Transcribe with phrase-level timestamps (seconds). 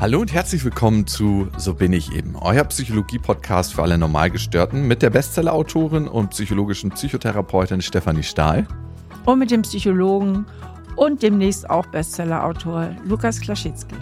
[0.00, 5.02] Hallo und herzlich willkommen zu So bin ich eben, euer Psychologie-Podcast für alle Normalgestörten mit
[5.02, 8.66] der Bestseller-Autorin und psychologischen Psychotherapeutin Stefanie Stahl.
[9.24, 10.46] Und mit dem Psychologen
[10.96, 13.94] und demnächst auch Bestseller-Autor Lukas Klaschitzky.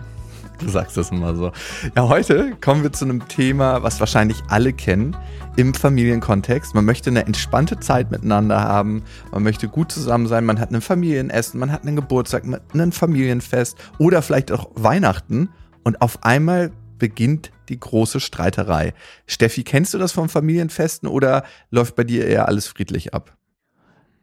[0.60, 1.52] Du sagst das immer so.
[1.94, 5.14] Ja, heute kommen wir zu einem Thema, was wahrscheinlich alle kennen
[5.56, 6.74] im Familienkontext.
[6.74, 10.80] Man möchte eine entspannte Zeit miteinander haben, man möchte gut zusammen sein, man hat ein
[10.80, 15.50] Familienessen, man hat einen Geburtstag, ein Familienfest oder vielleicht auch Weihnachten
[15.84, 18.94] und auf einmal beginnt die große Streiterei.
[19.26, 23.36] Steffi, kennst du das vom Familienfesten oder läuft bei dir eher alles friedlich ab?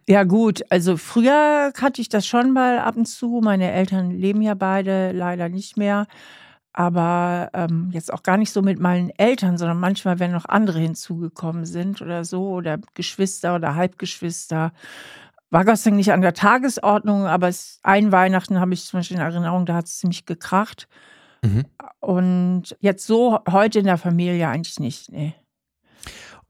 [0.07, 3.41] Ja gut, also früher hatte ich das schon mal ab und zu.
[3.43, 6.07] Meine Eltern leben ja beide leider nicht mehr.
[6.71, 10.79] Aber ähm, jetzt auch gar nicht so mit meinen Eltern, sondern manchmal, wenn noch andere
[10.79, 14.71] hinzugekommen sind oder so, oder Geschwister oder Halbgeschwister.
[15.49, 18.99] War Gott sei Dank nicht an der Tagesordnung, aber es, ein Weihnachten habe ich zum
[18.99, 20.87] Beispiel in Erinnerung, da hat es ziemlich gekracht.
[21.41, 21.65] Mhm.
[21.99, 25.11] Und jetzt so heute in der Familie eigentlich nicht.
[25.11, 25.33] Nee.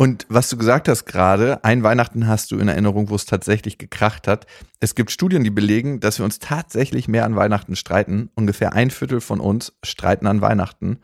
[0.02, 3.78] Und was du gesagt hast gerade, ein Weihnachten hast du in Erinnerung, wo es tatsächlich
[3.78, 4.46] gekracht hat.
[4.80, 8.30] Es gibt Studien, die belegen, dass wir uns tatsächlich mehr an Weihnachten streiten.
[8.36, 11.00] Ungefähr ein Viertel von uns streiten an Weihnachten.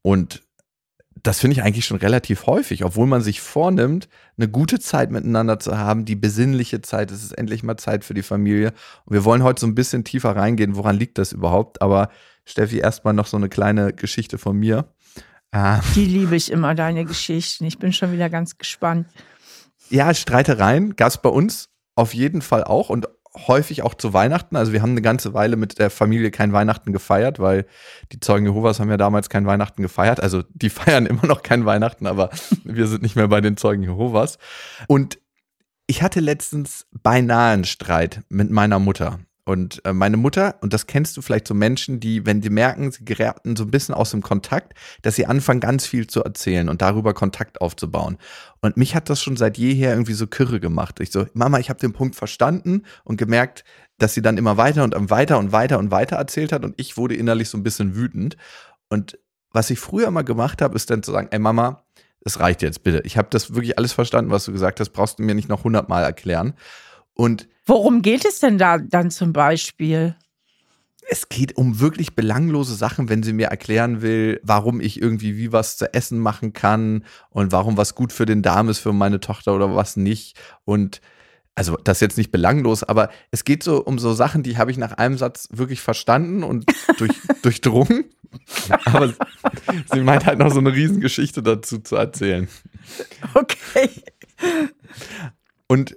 [0.00, 0.42] Und
[1.22, 5.58] das finde ich eigentlich schon relativ häufig, obwohl man sich vornimmt, eine gute Zeit miteinander
[5.58, 7.10] zu haben, die besinnliche Zeit.
[7.10, 8.72] Es ist endlich mal Zeit für die Familie.
[9.04, 11.80] Und wir wollen heute so ein bisschen tiefer reingehen, woran liegt das überhaupt?
[11.80, 12.10] Aber
[12.44, 14.92] Steffi, erstmal noch so eine kleine Geschichte von mir.
[15.52, 15.80] Ah.
[15.94, 17.64] Die liebe ich immer, deine Geschichten.
[17.64, 19.08] Ich bin schon wieder ganz gespannt.
[19.88, 24.56] Ja, Streitereien gab es bei uns auf jeden Fall auch und häufig auch zu Weihnachten.
[24.56, 27.66] Also wir haben eine ganze Weile mit der Familie kein Weihnachten gefeiert, weil
[28.12, 30.20] die Zeugen Jehovas haben ja damals kein Weihnachten gefeiert.
[30.20, 32.30] Also die feiern immer noch kein Weihnachten, aber
[32.64, 34.38] wir sind nicht mehr bei den Zeugen Jehovas.
[34.88, 35.18] Und
[35.86, 39.20] ich hatte letztens beinahe einen Streit mit meiner Mutter.
[39.48, 42.90] Und äh, meine Mutter, und das kennst du vielleicht so Menschen, die, wenn die merken,
[42.90, 46.68] sie geraten so ein bisschen aus dem Kontakt, dass sie anfangen, ganz viel zu erzählen
[46.68, 48.18] und darüber Kontakt aufzubauen.
[48.60, 50.98] Und mich hat das schon seit jeher irgendwie so kürre gemacht.
[50.98, 53.62] Ich so, Mama, ich habe den Punkt verstanden und gemerkt,
[53.98, 56.96] dass sie dann immer weiter und weiter und weiter und weiter erzählt hat und ich
[56.96, 58.36] wurde innerlich so ein bisschen wütend.
[58.88, 59.16] Und
[59.52, 61.84] was ich früher immer gemacht habe, ist dann zu sagen, ey Mama,
[62.20, 63.00] das reicht jetzt bitte.
[63.04, 65.62] Ich habe das wirklich alles verstanden, was du gesagt hast, brauchst du mir nicht noch
[65.62, 66.54] hundertmal erklären.
[67.16, 70.14] Und Worum geht es denn da dann zum Beispiel?
[71.08, 75.52] Es geht um wirklich belanglose Sachen, wenn sie mir erklären will, warum ich irgendwie wie
[75.52, 79.20] was zu essen machen kann und warum was gut für den Darm ist für meine
[79.20, 80.38] Tochter oder was nicht.
[80.64, 81.00] Und
[81.54, 84.70] also das ist jetzt nicht belanglos, aber es geht so um so Sachen, die habe
[84.70, 86.66] ich nach einem Satz wirklich verstanden und
[86.98, 87.12] durch,
[87.42, 88.04] durchdrungen.
[88.84, 89.14] Aber
[89.92, 92.48] sie meint halt noch so eine Riesengeschichte dazu zu erzählen.
[93.34, 93.90] Okay.
[95.66, 95.96] Und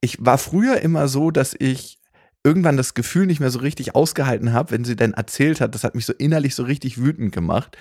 [0.00, 1.98] ich war früher immer so, dass ich
[2.42, 5.74] irgendwann das Gefühl nicht mehr so richtig ausgehalten habe, wenn sie dann erzählt hat.
[5.74, 7.76] Das hat mich so innerlich so richtig wütend gemacht.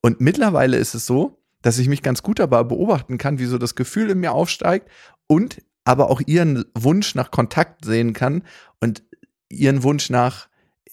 [0.00, 3.58] Und mittlerweile ist es so, dass ich mich ganz gut dabei beobachten kann, wie so
[3.58, 4.88] das Gefühl in mir aufsteigt
[5.26, 8.42] und aber auch ihren Wunsch nach Kontakt sehen kann
[8.80, 9.02] und
[9.48, 10.48] ihren Wunsch nach,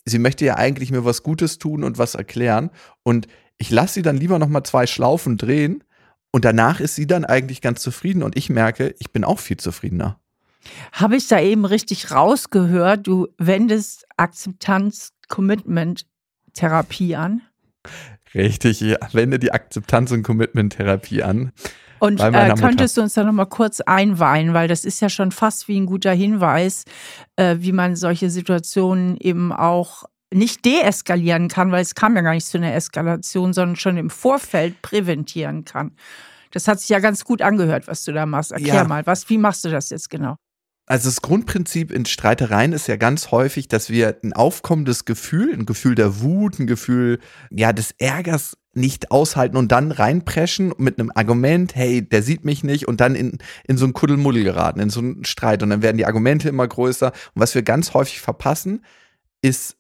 [0.05, 2.71] sie möchte ja eigentlich mir was Gutes tun und was erklären.
[3.03, 3.27] Und
[3.57, 5.83] ich lasse sie dann lieber nochmal zwei Schlaufen drehen
[6.31, 9.57] und danach ist sie dann eigentlich ganz zufrieden und ich merke, ich bin auch viel
[9.57, 10.19] zufriedener.
[10.91, 17.41] Habe ich da eben richtig rausgehört, du wendest Akzeptanz-Commitment-Therapie an?
[18.33, 21.53] Richtig, ich wende die Akzeptanz- und Commitment-Therapie an.
[21.99, 25.67] Und äh, könntest du uns da nochmal kurz einweihen, weil das ist ja schon fast
[25.67, 26.83] wie ein guter Hinweis,
[27.37, 30.03] äh, wie man solche Situationen eben auch
[30.33, 34.09] nicht deeskalieren kann, weil es kam ja gar nicht zu einer Eskalation, sondern schon im
[34.09, 35.95] Vorfeld präventieren kann.
[36.51, 38.51] Das hat sich ja ganz gut angehört, was du da machst.
[38.51, 38.83] Erklär ja.
[38.83, 40.35] mal, was, wie machst du das jetzt genau?
[40.87, 45.65] Also das Grundprinzip in Streitereien ist ja ganz häufig, dass wir ein aufkommendes Gefühl, ein
[45.65, 47.19] Gefühl der Wut, ein Gefühl
[47.49, 52.63] ja des Ärgers nicht aushalten und dann reinpreschen mit einem Argument, hey, der sieht mich
[52.63, 55.81] nicht und dann in, in so ein Kuddelmuddel geraten, in so einen Streit und dann
[55.81, 57.07] werden die Argumente immer größer.
[57.07, 58.85] Und was wir ganz häufig verpassen,
[59.41, 59.77] ist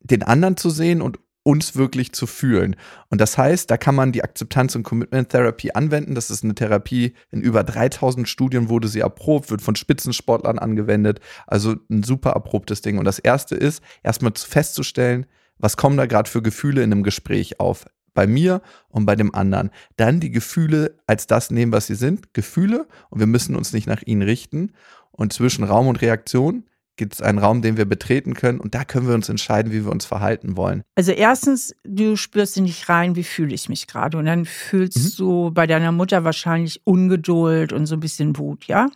[0.00, 2.76] den anderen zu sehen und uns wirklich zu fühlen.
[3.08, 6.14] Und das heißt, da kann man die Akzeptanz- und Commitment-Therapie anwenden.
[6.14, 11.20] Das ist eine Therapie, in über 3000 Studien wurde sie erprobt, wird von Spitzensportlern angewendet.
[11.46, 12.98] Also ein super erprobtes Ding.
[12.98, 15.26] Und das erste ist, erstmal festzustellen,
[15.58, 17.86] was kommen da gerade für Gefühle in einem Gespräch auf?
[18.14, 19.70] Bei mir und bei dem anderen.
[19.96, 22.34] Dann die Gefühle als das nehmen, was sie sind.
[22.34, 22.86] Gefühle.
[23.08, 24.72] Und wir müssen uns nicht nach ihnen richten.
[25.12, 26.64] Und zwischen Raum und Reaktion
[26.96, 29.84] gibt es einen Raum, den wir betreten können und da können wir uns entscheiden, wie
[29.84, 30.82] wir uns verhalten wollen.
[30.94, 34.98] Also erstens, du spürst in dich rein, wie fühle ich mich gerade und dann fühlst
[34.98, 35.24] mhm.
[35.24, 38.88] du bei deiner Mutter wahrscheinlich Ungeduld und so ein bisschen Wut, ja?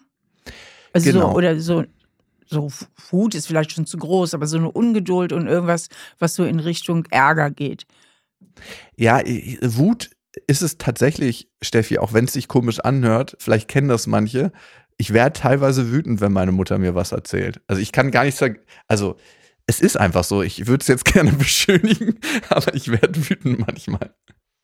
[0.93, 1.31] Also genau.
[1.31, 1.85] so, oder so
[2.49, 2.71] so
[3.11, 5.89] Wut ist vielleicht schon zu groß, aber so eine Ungeduld und irgendwas,
[6.19, 7.87] was so in Richtung Ärger geht.
[8.97, 9.21] Ja,
[9.63, 10.11] Wut
[10.47, 14.53] ist es tatsächlich, Steffi, auch wenn es sich komisch anhört, vielleicht kennen das manche.
[14.99, 17.61] Ich werde teilweise wütend, wenn meine Mutter mir was erzählt.
[17.67, 18.59] Also ich kann gar nicht sagen,
[18.89, 19.17] also
[19.67, 20.43] es ist einfach so.
[20.43, 24.15] Ich würde es jetzt gerne beschönigen, aber ich werde wütend manchmal.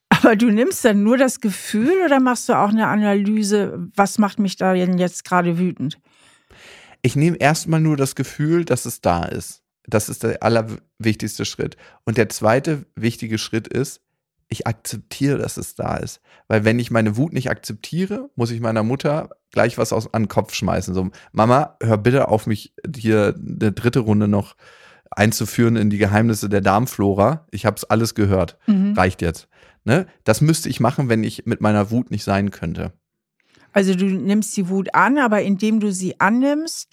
[0.08, 4.38] Aber du nimmst dann nur das Gefühl oder machst du auch eine Analyse, was macht
[4.38, 5.98] mich da denn jetzt gerade wütend?
[7.02, 9.62] Ich nehme erstmal nur das Gefühl, dass es da ist.
[9.84, 11.76] Das ist der allerwichtigste Schritt.
[12.04, 14.00] Und der zweite wichtige Schritt ist,
[14.52, 16.20] ich akzeptiere, dass es da ist.
[16.48, 20.24] Weil wenn ich meine Wut nicht akzeptiere, muss ich meiner Mutter gleich was aus, an
[20.24, 20.94] den Kopf schmeißen.
[20.94, 24.56] So, Mama, hör bitte auf mich hier eine dritte Runde noch
[25.10, 27.46] einzuführen in die Geheimnisse der Darmflora.
[27.50, 28.58] Ich habe es alles gehört.
[28.66, 28.94] Mhm.
[28.94, 29.48] Reicht jetzt.
[29.84, 30.06] Ne?
[30.24, 32.92] Das müsste ich machen, wenn ich mit meiner Wut nicht sein könnte.
[33.72, 36.88] Also du nimmst die Wut an, aber indem du sie annimmst,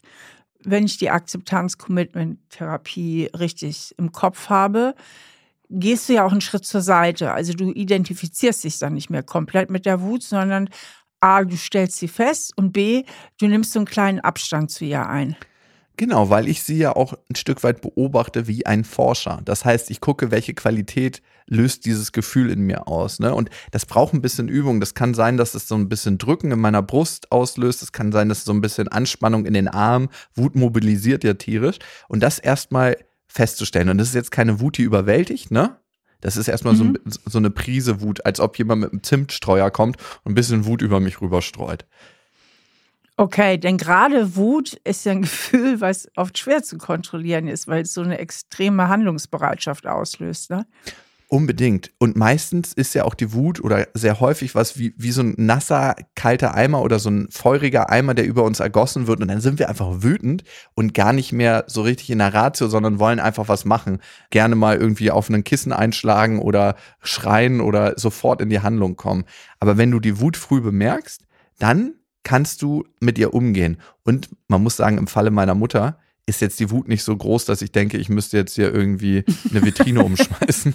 [0.64, 4.94] wenn ich die Akzeptanz-Commitment-Therapie richtig im Kopf habe,
[5.70, 7.32] gehst du ja auch einen Schritt zur Seite.
[7.32, 10.70] Also du identifizierst dich dann nicht mehr komplett mit der Wut, sondern
[11.22, 13.04] A, du stellst sie fest und B,
[13.40, 15.36] du nimmst so einen kleinen Abstand zu ihr ein.
[15.98, 19.42] Genau, weil ich sie ja auch ein Stück weit beobachte wie ein Forscher.
[19.44, 23.20] Das heißt, ich gucke, welche Qualität löst dieses Gefühl in mir aus.
[23.20, 23.36] Ne?
[23.36, 24.80] Und das braucht ein bisschen Übung.
[24.80, 27.82] Das kann sein, dass es so ein bisschen Drücken in meiner Brust auslöst.
[27.84, 31.34] Es kann sein, dass es so ein bisschen Anspannung in den Armen, Wut mobilisiert ja
[31.34, 31.80] tierisch.
[32.08, 32.96] Und das erstmal
[33.30, 33.90] festzustellen.
[33.90, 35.78] Und das ist jetzt keine Wut, die überwältigt, ne?
[36.22, 36.98] Das ist erstmal mhm.
[37.06, 40.66] so, so eine Prise Wut, als ob jemand mit einem Zimtstreuer kommt und ein bisschen
[40.66, 41.86] Wut über mich rüberstreut.
[43.16, 47.84] Okay, denn gerade Wut ist ja ein Gefühl, was oft schwer zu kontrollieren ist, weil
[47.84, 50.50] es so eine extreme Handlungsbereitschaft auslöst.
[50.50, 50.66] Ne?
[51.32, 51.92] Unbedingt.
[52.00, 55.36] Und meistens ist ja auch die Wut oder sehr häufig was wie, wie so ein
[55.38, 59.22] nasser, kalter Eimer oder so ein feuriger Eimer, der über uns ergossen wird.
[59.22, 60.44] Und dann sind wir einfach wütend
[60.74, 64.00] und gar nicht mehr so richtig in der Ratio, sondern wollen einfach was machen.
[64.32, 69.26] Gerne mal irgendwie auf einen Kissen einschlagen oder schreien oder sofort in die Handlung kommen.
[69.60, 71.28] Aber wenn du die Wut früh bemerkst,
[71.60, 71.94] dann
[72.24, 73.78] kannst du mit ihr umgehen.
[74.04, 76.00] Und man muss sagen, im Falle meiner Mutter,
[76.30, 79.26] ist jetzt die Wut nicht so groß, dass ich denke, ich müsste jetzt hier irgendwie
[79.50, 80.74] eine Vitrine umschmeißen.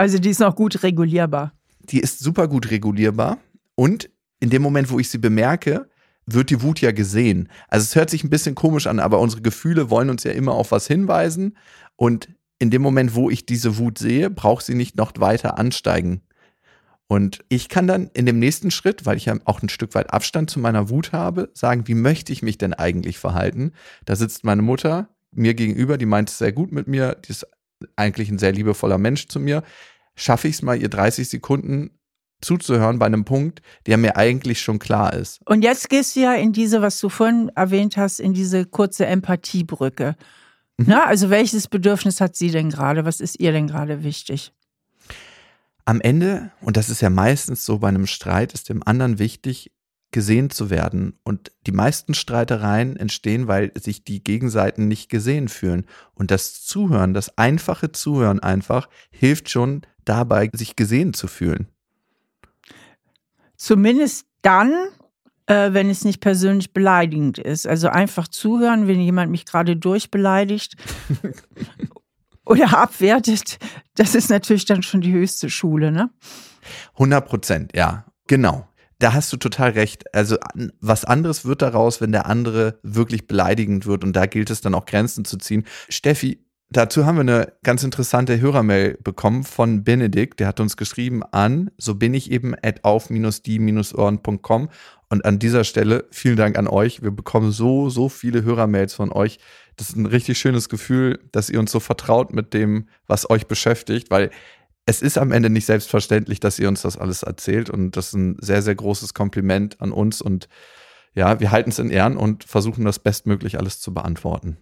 [0.00, 1.52] Also die ist noch gut regulierbar.
[1.80, 3.36] Die ist super gut regulierbar
[3.74, 4.08] und
[4.40, 5.90] in dem Moment, wo ich sie bemerke,
[6.24, 7.50] wird die Wut ja gesehen.
[7.68, 10.52] Also es hört sich ein bisschen komisch an, aber unsere Gefühle wollen uns ja immer
[10.54, 11.58] auf was hinweisen
[11.96, 16.22] und in dem Moment, wo ich diese Wut sehe, braucht sie nicht noch weiter ansteigen.
[17.06, 20.14] Und ich kann dann in dem nächsten Schritt, weil ich ja auch ein Stück weit
[20.14, 23.72] Abstand zu meiner Wut habe, sagen, wie möchte ich mich denn eigentlich verhalten?
[24.06, 27.46] Da sitzt meine Mutter mir gegenüber, die meint es sehr gut mit mir, die ist
[27.96, 29.62] eigentlich ein sehr liebevoller Mensch zu mir,
[30.14, 31.90] schaffe ich es mal, ihr 30 Sekunden
[32.40, 35.40] zuzuhören bei einem Punkt, der mir eigentlich schon klar ist.
[35.46, 39.06] Und jetzt gehst du ja in diese, was du vorhin erwähnt hast, in diese kurze
[39.06, 40.16] Empathiebrücke.
[40.78, 40.86] Mhm.
[40.88, 43.04] Na, also welches Bedürfnis hat sie denn gerade?
[43.04, 44.52] Was ist ihr denn gerade wichtig?
[45.84, 49.72] Am Ende, und das ist ja meistens so bei einem Streit, ist dem anderen wichtig,
[50.10, 51.18] gesehen zu werden.
[51.22, 55.86] Und die meisten Streitereien entstehen, weil sich die Gegenseiten nicht gesehen fühlen.
[56.14, 61.68] Und das Zuhören, das einfache Zuhören einfach, hilft schon dabei, sich gesehen zu fühlen.
[63.56, 64.72] Zumindest dann,
[65.46, 67.66] äh, wenn es nicht persönlich beleidigend ist.
[67.66, 70.76] Also einfach zuhören, wenn jemand mich gerade durchbeleidigt
[72.44, 73.58] oder abwertet,
[73.94, 76.10] das ist natürlich dann schon die höchste Schule, ne?
[76.94, 78.69] 100 Prozent, ja, genau
[79.00, 80.14] da hast du total recht.
[80.14, 80.36] Also
[80.80, 84.74] was anderes wird daraus, wenn der andere wirklich beleidigend wird und da gilt es dann
[84.74, 85.64] auch Grenzen zu ziehen.
[85.88, 91.22] Steffi, dazu haben wir eine ganz interessante Hörermail bekommen von Benedikt, der hat uns geschrieben
[91.22, 94.68] an, so bin ich eben at auf-die-ohren.com
[95.08, 97.02] und an dieser Stelle vielen Dank an euch.
[97.02, 99.40] Wir bekommen so, so viele Hörermails von euch.
[99.76, 103.48] Das ist ein richtig schönes Gefühl, dass ihr uns so vertraut mit dem, was euch
[103.48, 104.30] beschäftigt, weil
[104.90, 108.14] es ist am Ende nicht selbstverständlich, dass ihr uns das alles erzählt und das ist
[108.14, 110.48] ein sehr, sehr großes Kompliment an uns und
[111.14, 114.56] ja, wir halten es in Ehren und versuchen das bestmöglich alles zu beantworten.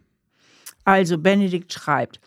[0.85, 2.21] Also, Benedikt schreibt,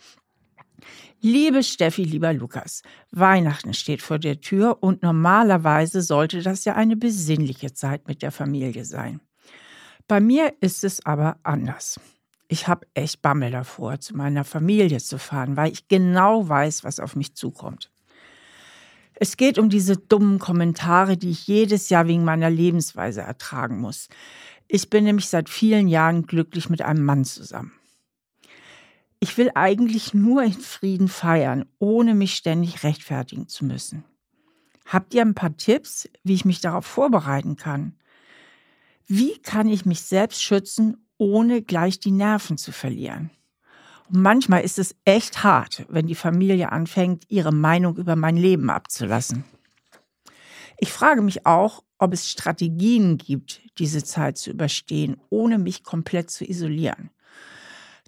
[1.20, 2.82] Liebe Steffi, lieber Lukas,
[3.12, 8.32] Weihnachten steht vor der Tür und normalerweise sollte das ja eine besinnliche Zeit mit der
[8.32, 9.20] Familie sein.
[10.08, 12.00] Bei mir ist es aber anders
[12.48, 17.00] ich habe echt Bammel davor, zu meiner Familie zu fahren, weil ich genau weiß, was
[17.00, 17.90] auf mich zukommt.
[19.14, 24.08] Es geht um diese dummen Kommentare, die ich jedes Jahr wegen meiner Lebensweise ertragen muss.
[24.68, 27.72] Ich bin nämlich seit vielen Jahren glücklich mit einem Mann zusammen.
[29.20, 34.02] Ich will eigentlich nur in Frieden feiern, ohne mich ständig rechtfertigen zu müssen.
[34.86, 37.94] Habt ihr ein paar Tipps, wie ich mich darauf vorbereiten kann?
[39.06, 43.30] Wie kann ich mich selbst schützen, ohne gleich die Nerven zu verlieren.
[44.10, 49.44] manchmal ist es echt hart, wenn die Familie anfängt, ihre Meinung über mein Leben abzulassen.
[50.78, 56.28] Ich frage mich auch, ob es Strategien gibt, diese Zeit zu überstehen, ohne mich komplett
[56.28, 57.10] zu isolieren.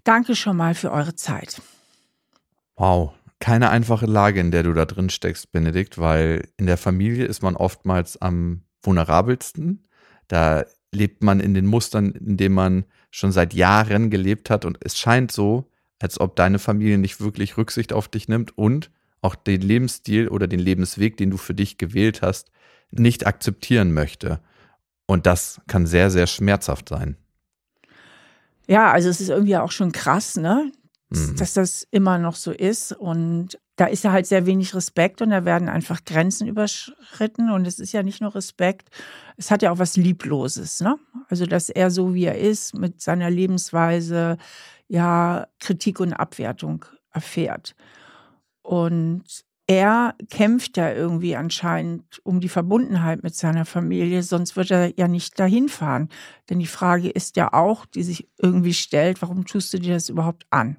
[0.02, 1.62] Danke schon mal für eure Zeit.
[2.74, 7.26] Wow, keine einfache Lage, in der du da drin steckst, Benedikt, weil in der Familie
[7.26, 9.86] ist man oftmals am vulnerabelsten.
[10.26, 14.76] Da lebt man in den Mustern, in denen man schon seit Jahren gelebt hat und
[14.80, 18.90] es scheint so, als ob deine Familie nicht wirklich Rücksicht auf dich nimmt und
[19.22, 22.50] auch den Lebensstil oder den Lebensweg, den du für dich gewählt hast,
[22.90, 24.40] nicht akzeptieren möchte.
[25.06, 27.16] Und das kann sehr, sehr schmerzhaft sein.
[28.66, 30.72] Ja, also es ist irgendwie auch schon krass, ne?
[31.18, 31.36] Mhm.
[31.36, 32.92] Dass das immer noch so ist.
[32.92, 37.50] Und da ist ja halt sehr wenig Respekt und da werden einfach Grenzen überschritten.
[37.50, 38.88] Und es ist ja nicht nur Respekt,
[39.36, 40.96] es hat ja auch was Liebloses, ne?
[41.28, 44.36] Also, dass er so wie er ist, mit seiner Lebensweise,
[44.88, 47.74] ja, Kritik und Abwertung erfährt.
[48.62, 54.98] Und er kämpft ja irgendwie anscheinend um die Verbundenheit mit seiner Familie, sonst wird er
[54.98, 56.10] ja nicht dahin fahren.
[56.50, 60.10] Denn die Frage ist ja auch, die sich irgendwie stellt, warum tust du dir das
[60.10, 60.76] überhaupt an?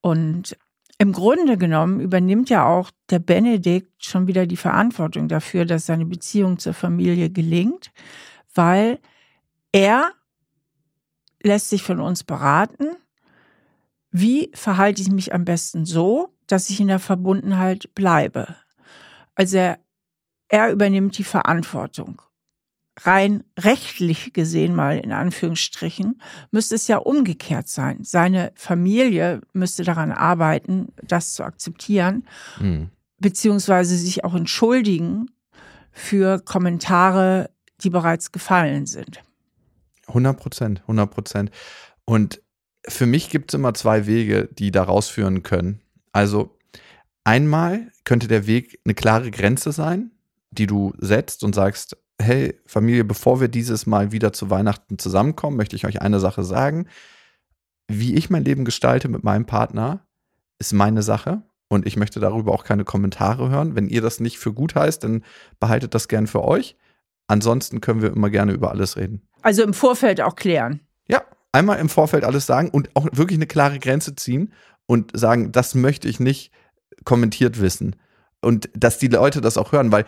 [0.00, 0.56] Und
[0.98, 6.06] im Grunde genommen übernimmt ja auch der Benedikt schon wieder die Verantwortung dafür, dass seine
[6.06, 7.90] Beziehung zur Familie gelingt,
[8.54, 8.98] weil
[9.72, 10.12] er
[11.42, 12.96] lässt sich von uns beraten,
[14.10, 18.54] wie verhalte ich mich am besten so, dass ich in der Verbundenheit bleibe.
[19.34, 19.78] Also er,
[20.48, 22.22] er übernimmt die Verantwortung.
[23.00, 27.98] Rein rechtlich gesehen mal in Anführungsstrichen müsste es ja umgekehrt sein.
[28.04, 32.26] Seine Familie müsste daran arbeiten, das zu akzeptieren,
[32.58, 32.88] Mhm.
[33.18, 35.30] beziehungsweise sich auch entschuldigen
[35.92, 37.50] für Kommentare,
[37.82, 39.22] die bereits gefallen sind.
[40.08, 41.50] 100 Prozent, 100 Prozent.
[42.06, 42.40] Und
[42.88, 45.82] für mich gibt es immer zwei Wege, die da rausführen können.
[46.16, 46.56] Also
[47.24, 50.12] einmal könnte der Weg eine klare Grenze sein,
[50.50, 55.58] die du setzt und sagst, hey Familie, bevor wir dieses Mal wieder zu Weihnachten zusammenkommen,
[55.58, 56.88] möchte ich euch eine Sache sagen.
[57.86, 60.06] Wie ich mein Leben gestalte mit meinem Partner,
[60.58, 63.76] ist meine Sache und ich möchte darüber auch keine Kommentare hören.
[63.76, 65.22] Wenn ihr das nicht für gut heißt, dann
[65.60, 66.78] behaltet das gern für euch.
[67.26, 69.20] Ansonsten können wir immer gerne über alles reden.
[69.42, 70.80] Also im Vorfeld auch klären.
[71.08, 71.20] Ja,
[71.52, 74.54] einmal im Vorfeld alles sagen und auch wirklich eine klare Grenze ziehen
[74.86, 76.52] und sagen, das möchte ich nicht
[77.04, 77.96] kommentiert wissen.
[78.40, 80.04] Und dass die Leute das auch hören, weil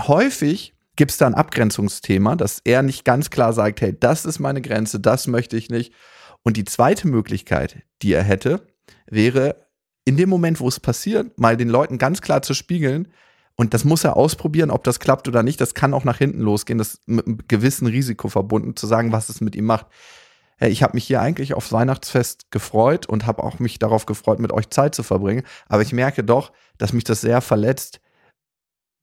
[0.00, 4.40] häufig gibt es da ein Abgrenzungsthema, dass er nicht ganz klar sagt, hey, das ist
[4.40, 5.92] meine Grenze, das möchte ich nicht.
[6.42, 8.66] Und die zweite Möglichkeit, die er hätte,
[9.06, 9.66] wäre
[10.04, 13.08] in dem Moment, wo es passiert, mal den Leuten ganz klar zu spiegeln,
[13.60, 15.60] und das muss er ausprobieren, ob das klappt oder nicht.
[15.60, 16.78] Das kann auch nach hinten losgehen.
[16.78, 19.86] Das mit einem gewissen Risiko verbunden, zu sagen, was es mit ihm macht.
[20.60, 24.40] Hey, ich habe mich hier eigentlich aufs Weihnachtsfest gefreut und habe auch mich darauf gefreut,
[24.40, 25.44] mit euch Zeit zu verbringen.
[25.68, 28.00] Aber ich merke doch, dass mich das sehr verletzt,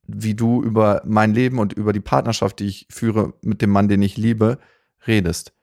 [0.06, 3.88] wie du über mein Leben und über die Partnerschaft, die ich führe mit dem Mann,
[3.88, 4.60] den ich liebe,
[5.08, 5.54] redest.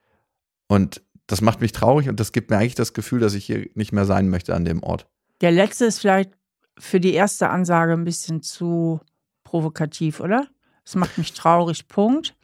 [0.66, 3.68] Und das macht mich traurig und das gibt mir eigentlich das Gefühl, dass ich hier
[3.74, 5.06] nicht mehr sein möchte an dem Ort.
[5.42, 6.32] Der letzte ist vielleicht
[6.78, 9.00] für die erste Ansage ein bisschen zu
[9.44, 10.48] provokativ, oder?
[10.84, 12.34] Es macht mich traurig, Punkt.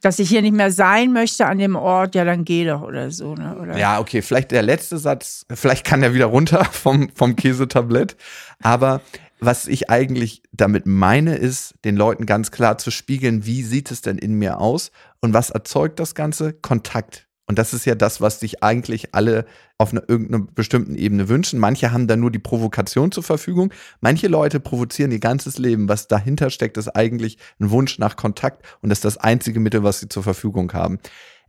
[0.00, 3.10] Dass ich hier nicht mehr sein möchte an dem Ort, ja, dann geh doch oder
[3.10, 3.56] so, ne?
[3.60, 3.76] Oder?
[3.76, 8.16] Ja, okay, vielleicht der letzte Satz, vielleicht kann er wieder runter vom, vom Käsetablett.
[8.62, 9.02] Aber
[9.40, 14.02] was ich eigentlich damit meine, ist, den Leuten ganz klar zu spiegeln, wie sieht es
[14.02, 14.90] denn in mir aus
[15.20, 16.52] und was erzeugt das Ganze?
[16.52, 17.26] Kontakt.
[17.50, 19.44] Und das ist ja das, was sich eigentlich alle
[19.76, 21.58] auf einer irgendeiner bestimmten Ebene wünschen.
[21.58, 23.72] Manche haben da nur die Provokation zur Verfügung.
[24.00, 25.88] Manche Leute provozieren ihr ganzes Leben.
[25.88, 29.82] Was dahinter steckt, ist eigentlich ein Wunsch nach Kontakt und das ist das einzige Mittel,
[29.82, 31.00] was sie zur Verfügung haben.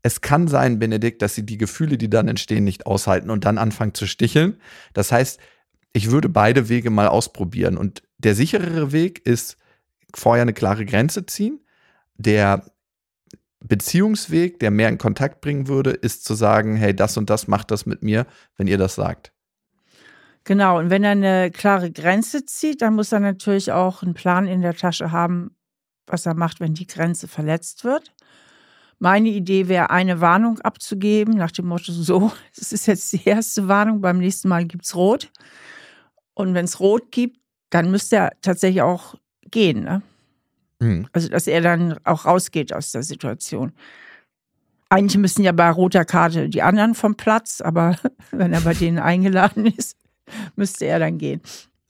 [0.02, 3.60] Es kann sein, Benedikt, dass sie die Gefühle, die dann entstehen, nicht aushalten und dann
[3.60, 4.60] anfangen zu sticheln.
[4.96, 5.40] Das heißt,
[5.94, 7.78] ich würde beide Wege mal ausprobieren.
[7.78, 9.56] Und der sicherere Weg ist
[10.16, 11.60] vorher eine klare Grenze ziehen.
[12.16, 12.66] Der
[13.62, 17.72] Beziehungsweg, der mehr in Kontakt bringen würde, ist zu sagen, hey, das und das macht
[17.72, 18.26] das mit mir,
[18.58, 19.32] wenn ihr das sagt.
[20.44, 24.48] Genau, und wenn er eine klare Grenze zieht, dann muss er natürlich auch einen Plan
[24.48, 25.56] in der Tasche haben,
[26.08, 28.12] was er macht, wenn die Grenze verletzt wird.
[28.98, 33.68] Meine Idee wäre, eine Warnung abzugeben, nach dem Motto: So, das ist jetzt die erste
[33.68, 35.32] Warnung, beim nächsten Mal gibt es Rot.
[36.34, 37.40] Und wenn es Rot gibt,
[37.70, 39.16] dann müsste er tatsächlich auch
[39.50, 39.84] gehen.
[39.84, 40.02] Ne?
[40.82, 41.08] Mhm.
[41.14, 43.72] Also, dass er dann auch rausgeht aus der Situation.
[44.90, 47.96] Eigentlich müssen ja bei roter Karte die anderen vom Platz, aber
[48.32, 49.96] wenn er bei denen eingeladen ist,
[50.56, 51.42] müsste er dann gehen.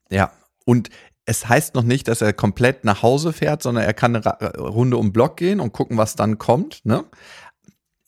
[0.09, 0.31] Ja,
[0.65, 0.89] und
[1.25, 4.97] es heißt noch nicht, dass er komplett nach Hause fährt, sondern er kann eine Runde
[4.97, 6.85] um den Block gehen und gucken, was dann kommt.
[6.85, 7.05] Ne?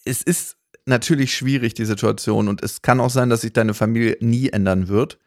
[0.04, 2.48] Es ist natürlich schwierig, die Situation.
[2.48, 5.20] Und es kann auch sein, dass sich deine Familie nie ändern wird.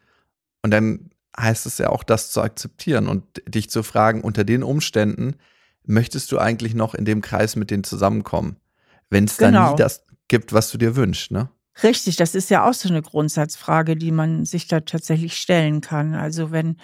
[0.62, 4.62] Und dann heißt es ja auch, das zu akzeptieren und dich zu fragen, unter den
[4.62, 5.36] Umständen,
[5.84, 8.56] möchtest du eigentlich noch in dem Kreis mit denen zusammenkommen?
[9.10, 9.70] Wenn es dann Genau.
[9.70, 11.48] nie das gibt, was du dir wünschst, ne?
[11.82, 16.14] Richtig, das ist ja auch so eine Grundsatzfrage, die man sich da tatsächlich stellen kann.
[16.14, 16.78] Also wenn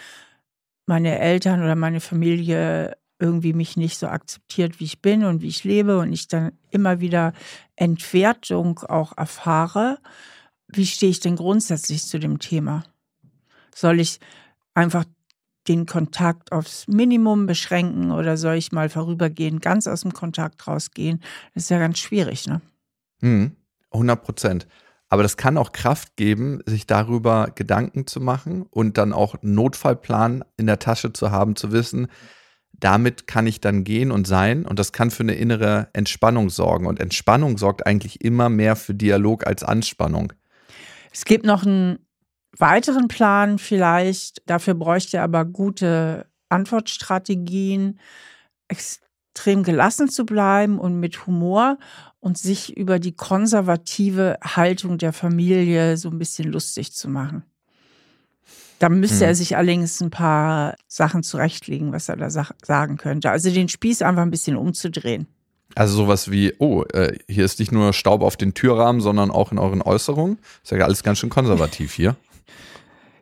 [0.87, 5.49] meine Eltern oder meine Familie irgendwie mich nicht so akzeptiert, wie ich bin und wie
[5.49, 7.33] ich lebe und ich dann immer wieder
[7.77, 9.99] Entwertung auch erfahre,
[10.69, 12.85] wie stehe ich denn grundsätzlich zu dem Thema?
[13.75, 14.21] Soll ich
[14.75, 15.05] einfach
[15.69, 21.21] den Kontakt aufs Minimum beschränken oder soll ich mal vorübergehend ganz aus dem Kontakt rausgehen?
[21.55, 22.61] Das ist ja ganz schwierig, ne?
[23.21, 23.57] Mhm.
[23.93, 24.67] 100 Prozent.
[25.09, 29.55] Aber das kann auch Kraft geben, sich darüber Gedanken zu machen und dann auch einen
[29.55, 32.09] Notfallplan in der Tasche zu haben, zu wissen,
[32.73, 36.87] damit kann ich dann gehen und sein und das kann für eine innere Entspannung sorgen.
[36.87, 40.33] Und Entspannung sorgt eigentlich immer mehr für Dialog als Anspannung.
[41.13, 41.99] Es gibt noch einen
[42.59, 44.43] weiteren Plan vielleicht.
[44.47, 47.99] Dafür bräuchte er aber gute Antwortstrategien,
[48.69, 51.79] extrem gelassen zu bleiben und mit Humor
[52.21, 57.45] und sich über die konservative Haltung der Familie so ein bisschen lustig zu machen.
[58.79, 59.29] Da müsste Hm.
[59.29, 63.31] er sich allerdings ein paar Sachen zurechtlegen, was er da sag- sagen könnte.
[63.31, 65.27] Also den Spieß einfach ein bisschen umzudrehen.
[65.75, 69.53] Also sowas wie, oh, äh, hier ist nicht nur Staub auf den Türrahmen, sondern auch
[69.53, 70.39] in euren Äußerungen.
[70.63, 72.17] Ist ja alles ganz schön konservativ hier.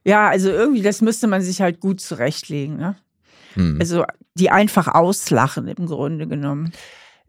[0.04, 2.76] Ja, also irgendwie, das müsste man sich halt gut zurechtlegen.
[2.76, 2.96] Ne?
[3.54, 3.76] Hm.
[3.80, 4.04] Also
[4.34, 6.72] die einfach auslachen im Grunde genommen.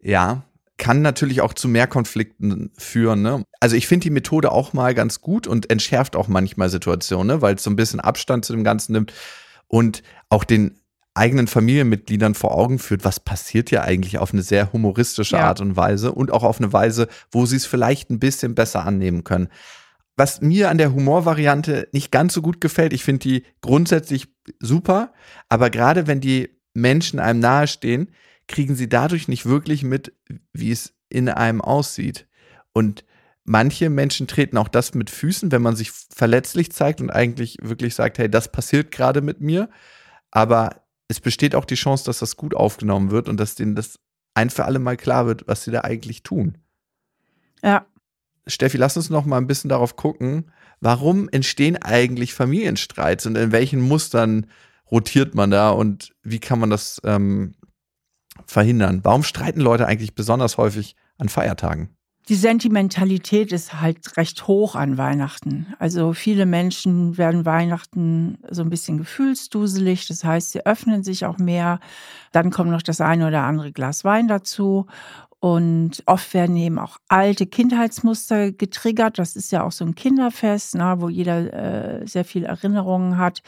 [0.01, 0.43] Ja,
[0.77, 3.21] kann natürlich auch zu mehr Konflikten führen.
[3.21, 3.43] Ne?
[3.59, 7.41] Also ich finde die Methode auch mal ganz gut und entschärft auch manchmal Situationen, ne?
[7.41, 9.13] weil es so ein bisschen Abstand zu dem Ganzen nimmt
[9.67, 10.81] und auch den
[11.13, 15.47] eigenen Familienmitgliedern vor Augen führt, was passiert ja eigentlich auf eine sehr humoristische Ja.
[15.47, 18.85] Art und Weise und auch auf eine Weise, wo sie es vielleicht ein bisschen besser
[18.85, 19.49] annehmen können.
[20.21, 24.27] Was mir an der Humorvariante nicht ganz so gut gefällt, ich finde die grundsätzlich
[24.59, 25.13] super,
[25.49, 28.11] aber gerade wenn die Menschen einem nahestehen,
[28.47, 30.13] kriegen sie dadurch nicht wirklich mit,
[30.53, 32.27] wie es in einem aussieht.
[32.71, 33.03] Und
[33.45, 37.95] manche Menschen treten auch das mit Füßen, wenn man sich verletzlich zeigt und eigentlich wirklich
[37.95, 39.71] sagt, hey, das passiert gerade mit mir.
[40.29, 43.99] Aber es besteht auch die Chance, dass das gut aufgenommen wird und dass denen das
[44.35, 46.59] ein für alle Mal klar wird, was sie da eigentlich tun.
[47.63, 47.87] Ja,
[48.47, 53.51] Steffi, lass uns noch mal ein bisschen darauf gucken, warum entstehen eigentlich Familienstreits und in
[53.51, 54.47] welchen Mustern
[54.91, 57.53] rotiert man da und wie kann man das ähm,
[58.45, 59.01] verhindern?
[59.03, 61.95] Warum streiten Leute eigentlich besonders häufig an Feiertagen?
[62.29, 65.73] die Sentimentalität ist halt recht hoch an Weihnachten.
[65.79, 70.07] Also viele Menschen werden Weihnachten so ein bisschen gefühlsduselig.
[70.07, 71.79] Das heißt, sie öffnen sich auch mehr.
[72.31, 74.85] Dann kommt noch das eine oder andere Glas Wein dazu.
[75.41, 79.17] Und oft werden eben auch alte Kindheitsmuster getriggert.
[79.19, 83.41] Das ist ja auch so ein Kinderfest, ne, wo jeder äh, sehr viel Erinnerungen hat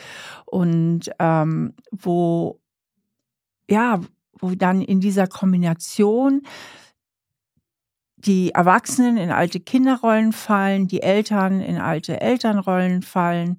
[0.45, 2.59] und ähm, wo
[3.69, 4.01] ja,
[4.39, 6.41] wo dann in dieser Kombination
[8.17, 13.57] die Erwachsenen in alte Kinderrollen fallen, die Eltern in alte Elternrollen fallen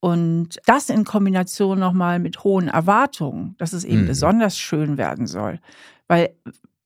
[0.00, 4.06] und das in Kombination nochmal mit hohen Erwartungen, dass es eben Mhm.
[4.08, 5.60] besonders schön werden soll.
[6.08, 6.30] Weil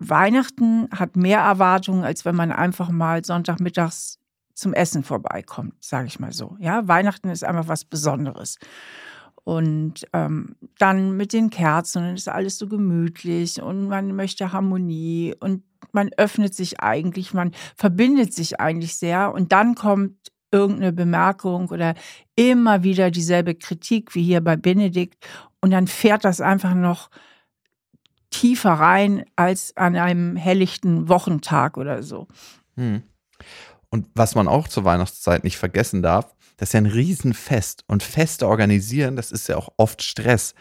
[0.00, 4.18] Weihnachten hat mehr Erwartungen, als wenn man einfach mal Sonntagmittags
[4.54, 6.56] zum Essen vorbeikommt, sage ich mal so.
[6.58, 8.58] Ja, Weihnachten ist einfach was Besonderes.
[9.44, 15.34] Und ähm, dann mit den Kerzen, dann ist alles so gemütlich und man möchte Harmonie
[15.38, 21.68] und man öffnet sich eigentlich, man verbindet sich eigentlich sehr und dann kommt irgendeine Bemerkung
[21.68, 21.94] oder
[22.36, 25.26] immer wieder dieselbe Kritik wie hier bei Benedikt
[25.60, 27.08] und dann fährt das einfach noch
[28.40, 32.26] tiefer rein als an einem helllichten Wochentag oder so.
[32.76, 33.02] Hm.
[33.90, 37.84] Und was man auch zur Weihnachtszeit nicht vergessen darf, das ist ja ein Riesenfest.
[37.86, 40.54] Und Feste organisieren, das ist ja auch oft Stress.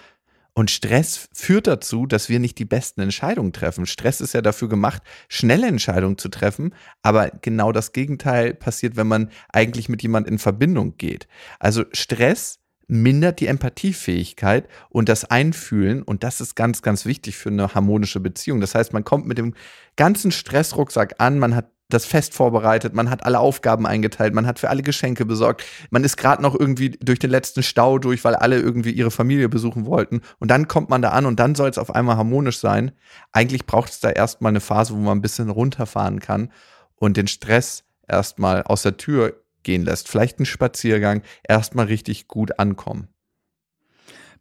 [0.54, 3.86] Und Stress führt dazu, dass wir nicht die besten Entscheidungen treffen.
[3.86, 6.76] Stress ist ja dafür gemacht, schnelle Entscheidungen zu treffen.
[7.02, 11.30] Aber genau das Gegenteil passiert, wenn man eigentlich mit jemand in Verbindung geht.
[11.60, 12.60] Also Stress
[12.90, 16.02] mindert die Empathiefähigkeit und das Einfühlen.
[16.02, 18.60] Und das ist ganz, ganz wichtig für eine harmonische Beziehung.
[18.60, 19.54] Das heißt, man kommt mit dem
[19.96, 24.60] ganzen Stressrucksack an, man hat das Fest vorbereitet, man hat alle Aufgaben eingeteilt, man hat
[24.60, 28.36] für alle Geschenke besorgt, man ist gerade noch irgendwie durch den letzten Stau durch, weil
[28.36, 31.70] alle irgendwie ihre Familie besuchen wollten und dann kommt man da an und dann soll
[31.70, 32.92] es auf einmal harmonisch sein.
[33.32, 36.52] Eigentlich braucht es da erstmal eine Phase, wo man ein bisschen runterfahren kann
[36.96, 40.08] und den Stress erstmal aus der Tür gehen lässt.
[40.10, 43.08] Vielleicht einen Spaziergang, erstmal richtig gut ankommen.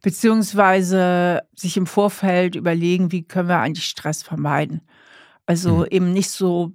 [0.00, 4.82] Beziehungsweise sich im Vorfeld überlegen, wie können wir eigentlich Stress vermeiden.
[5.46, 5.86] Also Mhm.
[5.90, 6.72] eben nicht so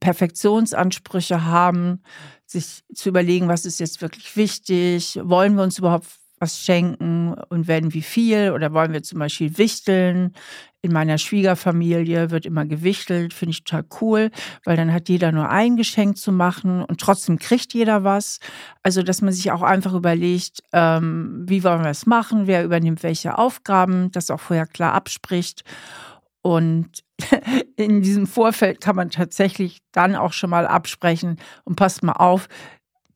[0.00, 2.02] Perfektionsansprüche haben,
[2.46, 6.06] sich zu überlegen, was ist jetzt wirklich wichtig, wollen wir uns überhaupt
[6.44, 10.34] was schenken und wenn wie viel oder wollen wir zum Beispiel wichteln.
[10.82, 14.30] In meiner Schwiegerfamilie wird immer gewichtelt, finde ich total cool,
[14.66, 18.40] weil dann hat jeder nur ein Geschenk zu machen und trotzdem kriegt jeder was.
[18.82, 23.02] Also, dass man sich auch einfach überlegt, ähm, wie wollen wir es machen, wer übernimmt
[23.02, 25.64] welche Aufgaben, das auch vorher klar abspricht.
[26.42, 26.90] Und
[27.76, 32.48] in diesem Vorfeld kann man tatsächlich dann auch schon mal absprechen und passt mal auf,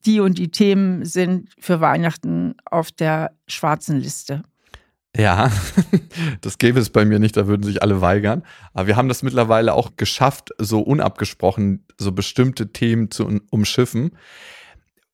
[0.09, 4.43] die und die Themen sind für Weihnachten auf der schwarzen Liste.
[5.15, 5.53] Ja,
[6.41, 8.43] das gäbe es bei mir nicht, da würden sich alle weigern.
[8.73, 14.17] Aber wir haben das mittlerweile auch geschafft, so unabgesprochen so bestimmte Themen zu umschiffen.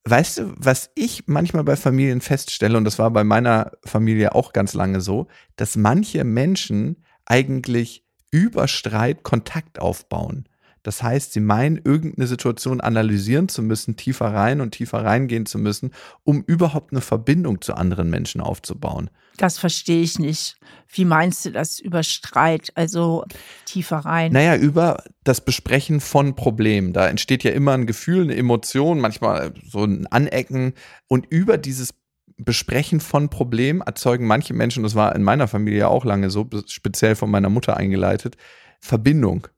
[0.05, 4.53] Weißt du, was ich manchmal bei Familien feststelle, und das war bei meiner Familie auch
[4.53, 5.27] ganz lange so,
[5.57, 10.45] dass manche Menschen eigentlich über Streit Kontakt aufbauen.
[10.85, 15.59] Das heißt, sie meinen, irgendeine Situation analysieren zu müssen, tiefer rein und tiefer reingehen zu
[15.59, 15.93] müssen,
[16.25, 19.09] um überhaupt eine Verbindung zu anderen Menschen aufzubauen.
[19.39, 20.57] Das verstehe ich nicht.
[20.93, 23.25] Wie meinst du das über Streit, also
[23.65, 24.33] tiefer rein?
[24.33, 26.93] Naja, über das Besprechen von Problemen.
[26.93, 30.75] Da entsteht ja immer ein Gefühl, eine Emotion, manchmal so ein Anecken.
[31.09, 31.95] Und über dieses
[32.37, 37.17] Besprechen von Problemen erzeugen manche Menschen, das war in meiner Familie auch lange so, speziell
[37.17, 38.37] von meiner Mutter eingeleitet,
[38.81, 39.49] Verbindung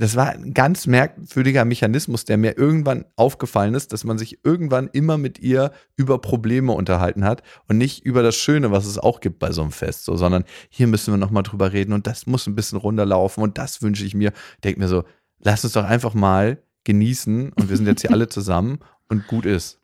[0.00, 4.88] das war ein ganz merkwürdiger Mechanismus, der mir irgendwann aufgefallen ist, dass man sich irgendwann
[4.92, 9.20] immer mit ihr über Probleme unterhalten hat und nicht über das Schöne, was es auch
[9.20, 12.26] gibt bei so einem Fest, so, sondern hier müssen wir nochmal drüber reden und das
[12.26, 14.32] muss ein bisschen runterlaufen und das wünsche ich mir.
[14.62, 15.02] Denke mir so,
[15.40, 19.46] lass uns doch einfach mal genießen und wir sind jetzt hier alle zusammen und gut
[19.46, 19.80] ist.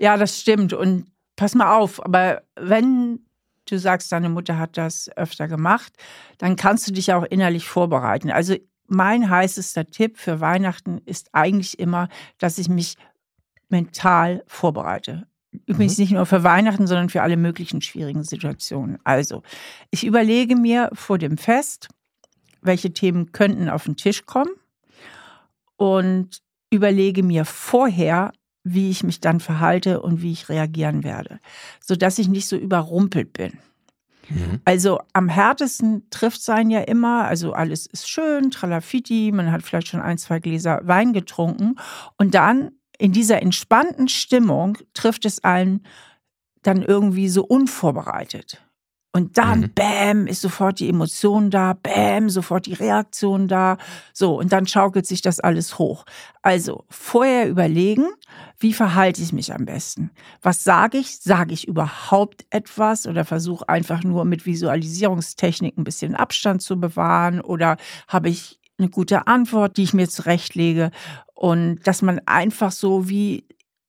[0.00, 3.20] Ja, das stimmt und pass mal auf, aber wenn
[3.66, 5.92] du sagst, deine Mutter hat das öfter gemacht,
[6.38, 8.32] dann kannst du dich auch innerlich vorbereiten.
[8.32, 8.56] Also
[8.86, 12.96] mein heißester Tipp für Weihnachten ist eigentlich immer, dass ich mich
[13.68, 15.26] mental vorbereite.
[15.66, 16.02] Übrigens mhm.
[16.02, 18.98] nicht nur für Weihnachten, sondern für alle möglichen schwierigen Situationen.
[19.04, 19.42] Also,
[19.90, 21.88] ich überlege mir vor dem Fest,
[22.60, 24.50] welche Themen könnten auf den Tisch kommen
[25.76, 28.32] und überlege mir vorher,
[28.64, 31.38] wie ich mich dann verhalte und wie ich reagieren werde,
[31.80, 33.58] sodass ich nicht so überrumpelt bin.
[34.28, 34.60] Mhm.
[34.64, 39.88] Also am härtesten trifft sein ja immer, also alles ist schön, tralafiti, man hat vielleicht
[39.88, 41.76] schon ein, zwei Gläser Wein getrunken
[42.18, 45.84] und dann in dieser entspannten Stimmung trifft es einen
[46.62, 48.60] dann irgendwie so unvorbereitet.
[49.12, 49.70] Und dann, mhm.
[49.74, 53.76] bäm, ist sofort die Emotion da, bäm, sofort die Reaktion da.
[54.12, 56.04] So, und dann schaukelt sich das alles hoch.
[56.42, 58.06] Also vorher überlegen,
[58.58, 60.10] wie verhalte ich mich am besten?
[60.42, 61.18] Was sage ich?
[61.18, 67.40] Sage ich überhaupt etwas oder versuche einfach nur mit Visualisierungstechnik ein bisschen Abstand zu bewahren?
[67.40, 67.76] Oder
[68.08, 70.90] habe ich eine gute Antwort, die ich mir zurechtlege?
[71.34, 73.46] Und dass man einfach so wie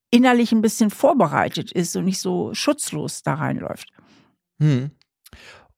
[0.09, 3.89] innerlich ein bisschen vorbereitet ist und nicht so schutzlos da reinläuft.
[4.59, 4.91] Hm.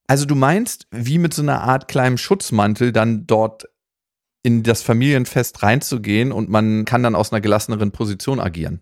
[0.08, 3.65] Also du meinst, wie mit so einer Art kleinem Schutzmantel dann dort
[4.48, 8.80] in das Familienfest reinzugehen und man kann dann aus einer gelasseneren Position agieren.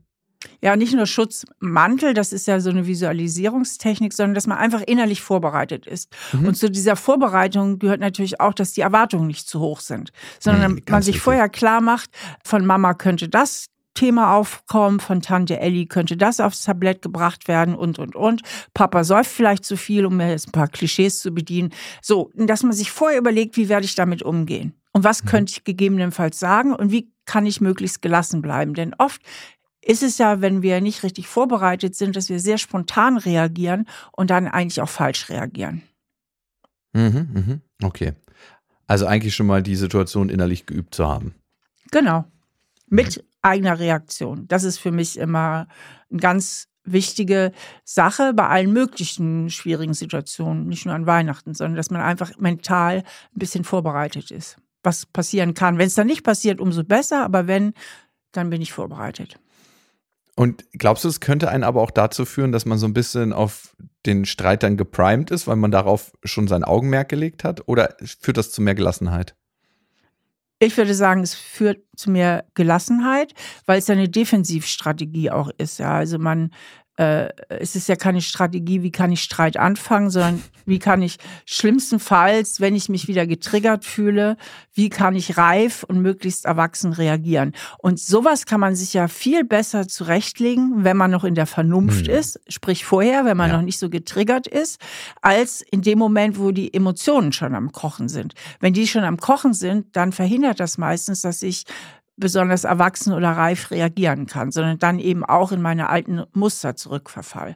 [0.62, 5.22] Ja, nicht nur Schutzmantel, das ist ja so eine Visualisierungstechnik, sondern dass man einfach innerlich
[5.22, 6.16] vorbereitet ist.
[6.34, 6.50] Mhm.
[6.50, 10.74] Und zu dieser Vorbereitung gehört natürlich auch, dass die Erwartungen nicht zu hoch sind, sondern
[10.74, 11.24] mhm, man sich richtig.
[11.24, 12.12] vorher klar macht,
[12.44, 17.74] von Mama könnte das Thema aufkommen, von Tante Ellie könnte das aufs Tablett gebracht werden
[17.74, 18.44] und, und, und.
[18.76, 21.74] Papa säuft vielleicht zu viel, um mir jetzt ein paar Klischees zu bedienen.
[22.04, 24.76] So, dass man sich vorher überlegt, wie werde ich damit umgehen?
[24.96, 25.28] Und was mhm.
[25.28, 28.74] könnte ich gegebenenfalls sagen und wie kann ich möglichst gelassen bleiben?
[28.74, 29.22] Denn oft
[29.82, 34.30] ist es ja, wenn wir nicht richtig vorbereitet sind, dass wir sehr spontan reagieren und
[34.30, 35.82] dann eigentlich auch falsch reagieren.
[36.94, 37.62] Mhm, mhm.
[37.84, 38.14] Okay.
[38.88, 41.36] Also eigentlich schon mal die Situation innerlich geübt zu haben.
[41.92, 42.24] Genau.
[42.88, 44.48] Mit eigener Reaktion.
[44.48, 45.68] Das ist für mich immer
[46.10, 47.52] eine ganz wichtige
[47.84, 53.00] Sache bei allen möglichen schwierigen Situationen, nicht nur an Weihnachten, sondern dass man einfach mental
[53.00, 55.78] ein bisschen vorbereitet ist, was passieren kann.
[55.78, 57.74] Wenn es dann nicht passiert, umso besser, aber wenn,
[58.32, 59.40] dann bin ich vorbereitet.
[60.36, 63.32] Und glaubst du, es könnte einen aber auch dazu führen, dass man so ein bisschen
[63.32, 67.68] auf den Streit dann geprimed ist, weil man darauf schon sein Augenmerk gelegt hat?
[67.68, 69.36] Oder führt das zu mehr Gelassenheit?
[70.60, 73.34] Ich würde sagen, es führt zu mehr Gelassenheit,
[73.66, 75.80] weil es ja eine Defensivstrategie auch ist.
[75.80, 75.94] Ja.
[75.94, 76.52] Also man
[76.98, 81.18] äh, es ist ja keine Strategie, wie kann ich Streit anfangen, sondern wie kann ich
[81.46, 84.38] schlimmstenfalls, wenn ich mich wieder getriggert fühle,
[84.74, 87.54] wie kann ich reif und möglichst erwachsen reagieren.
[87.80, 92.08] Und sowas kann man sich ja viel besser zurechtlegen, wenn man noch in der Vernunft
[92.08, 92.14] mhm.
[92.14, 93.58] ist, sprich vorher, wenn man ja.
[93.58, 94.80] noch nicht so getriggert ist,
[95.22, 98.34] als in dem Moment, wo die Emotionen schon am Kochen sind.
[98.60, 101.66] Wenn die schon am Kochen sind, dann verhindert das meistens, dass ich
[102.18, 107.56] besonders erwachsen oder reif reagieren kann, sondern dann eben auch in meine alten Muster zurückverfall.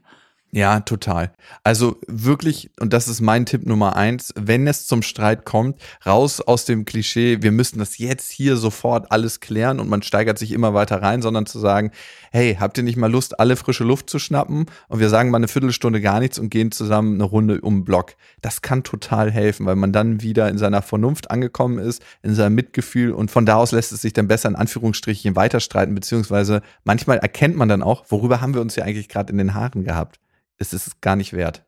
[0.51, 1.31] Ja, total.
[1.63, 6.41] Also wirklich, und das ist mein Tipp Nummer eins, wenn es zum Streit kommt, raus
[6.41, 10.51] aus dem Klischee, wir müssen das jetzt hier sofort alles klären und man steigert sich
[10.51, 11.91] immer weiter rein, sondern zu sagen,
[12.31, 14.65] hey, habt ihr nicht mal Lust, alle frische Luft zu schnappen?
[14.87, 17.85] Und wir sagen mal eine Viertelstunde gar nichts und gehen zusammen eine Runde um den
[17.85, 18.15] Block.
[18.41, 22.55] Das kann total helfen, weil man dann wieder in seiner Vernunft angekommen ist, in seinem
[22.55, 27.19] Mitgefühl und von da aus lässt es sich dann besser in Anführungsstrichen weiterstreiten, beziehungsweise manchmal
[27.19, 30.19] erkennt man dann auch, worüber haben wir uns ja eigentlich gerade in den Haaren gehabt
[30.59, 31.65] es ist es gar nicht wert.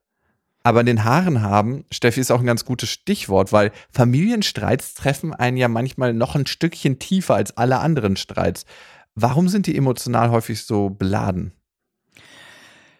[0.64, 5.34] Aber in den Haaren haben, Steffi, ist auch ein ganz gutes Stichwort, weil Familienstreits treffen
[5.34, 8.66] einen ja manchmal noch ein Stückchen tiefer als alle anderen Streits.
[9.16, 11.54] Warum sind die emotional häufig so beladen?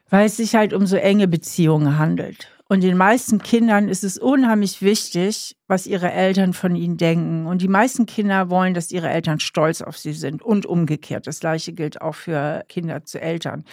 [0.10, 2.50] Weil es sich halt um so enge Beziehungen handelt.
[2.72, 7.46] Und den meisten Kindern ist es unheimlich wichtig, was ihre Eltern von ihnen denken.
[7.46, 11.28] Und die meisten Kinder wollen, dass ihre Eltern stolz auf sie sind und umgekehrt.
[11.28, 13.66] Das gleiche gilt auch für Kinder zu Eltern.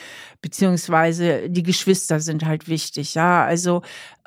[0.42, 3.14] Beziehungsweise die Geschwister sind halt wichtig.
[3.14, 3.82] Ja, also,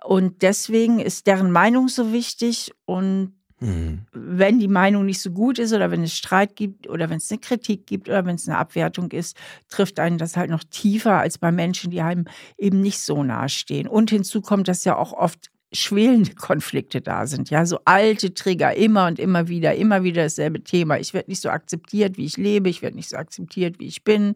[0.05, 4.00] und deswegen ist deren Meinung so wichtig und Mhm.
[4.12, 7.32] Wenn die Meinung nicht so gut ist oder wenn es Streit gibt oder wenn es
[7.32, 9.38] eine Kritik gibt oder wenn es eine Abwertung ist,
[9.69, 12.26] trifft einen das halt noch tiefer als bei Menschen, die einem
[12.58, 13.88] eben nicht so nahe stehen.
[13.88, 18.76] Und hinzu kommt, dass ja auch oft schwelende Konflikte da sind, ja, so alte Trigger,
[18.76, 20.97] immer und immer wieder, immer wieder dasselbe Thema.
[21.00, 24.04] Ich werde nicht so akzeptiert, wie ich lebe, ich werde nicht so akzeptiert, wie ich
[24.04, 24.36] bin.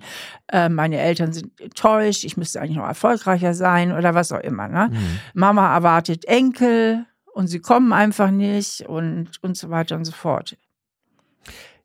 [0.49, 4.69] Äh, meine Eltern sind enttäuscht, ich müsste eigentlich noch erfolgreicher sein oder was auch immer.
[4.69, 4.89] Ne?
[4.91, 5.19] Mhm.
[5.33, 10.57] Mama erwartet Enkel, und sie kommen einfach nicht und, und so weiter und so fort.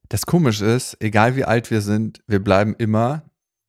[0.09, 3.25] Das Komische ist, egal wie alt wir sind, wir bleiben immer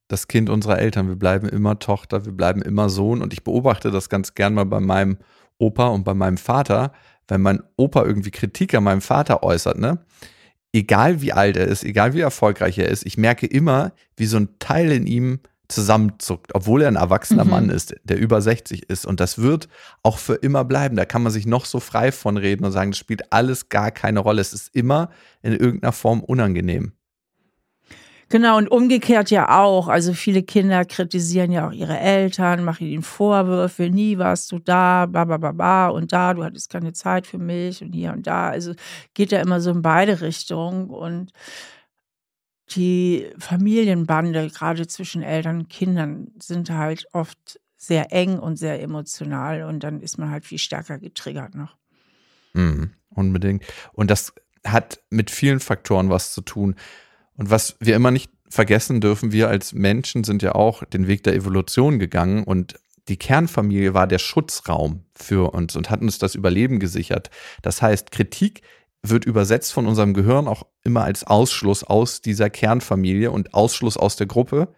[0.08, 3.90] das Kind unserer Eltern, wir bleiben immer Tochter, wir bleiben immer Sohn und ich beobachte
[3.90, 5.18] das ganz gern mal bei meinem
[5.58, 6.94] Opa und bei meinem Vater,
[7.28, 10.06] wenn mein Opa irgendwie Kritik an meinem Vater äußert, ne?
[10.74, 14.38] Egal wie alt er ist, egal wie erfolgreich er ist, ich merke immer, wie so
[14.38, 15.40] ein Teil in ihm
[15.72, 17.50] zusammenzuckt, obwohl er ein erwachsener mhm.
[17.50, 19.06] Mann ist, der über 60 ist.
[19.06, 19.68] Und das wird
[20.04, 20.96] auch für immer bleiben.
[20.96, 23.92] Da kann man sich noch so frei von reden und sagen, das spielt alles gar
[23.92, 24.42] keine Rolle.
[24.42, 25.10] Es ist immer
[25.42, 26.94] in irgendeiner Form unangenehm.
[28.32, 29.90] Genau, und umgekehrt ja auch.
[29.90, 35.06] Also viele Kinder kritisieren ja auch ihre Eltern, machen ihnen Vorwürfe, nie warst du da,
[35.06, 38.28] ba, ba, ba, ba, und da, du hattest keine Zeit für mich und hier und
[38.28, 38.48] da.
[38.48, 38.74] Also
[39.14, 40.90] geht ja immer so in beide Richtungen.
[40.90, 41.32] Und
[42.76, 49.64] die Familienbande, gerade zwischen Eltern und Kindern, sind halt oft sehr eng und sehr emotional
[49.64, 51.76] und dann ist man halt viel stärker getriggert noch.
[52.54, 53.64] Mhm, unbedingt.
[53.94, 54.34] Und das
[54.66, 56.76] hat mit vielen Faktoren was zu tun.
[57.38, 61.24] Und was wir immer nicht vergessen dürfen, wir als Menschen sind ja auch den Weg
[61.24, 62.76] der Evolution gegangen und
[63.08, 67.32] die Kernfamilie war der Schutzraum für uns und hat uns das Überleben gesichert.
[67.62, 68.62] Das heißt, Kritik
[69.04, 74.16] wird übersetzt von unserem Gehirn auch immer als Ausschluss aus dieser Kernfamilie und Ausschluss aus
[74.16, 74.74] der Gruppe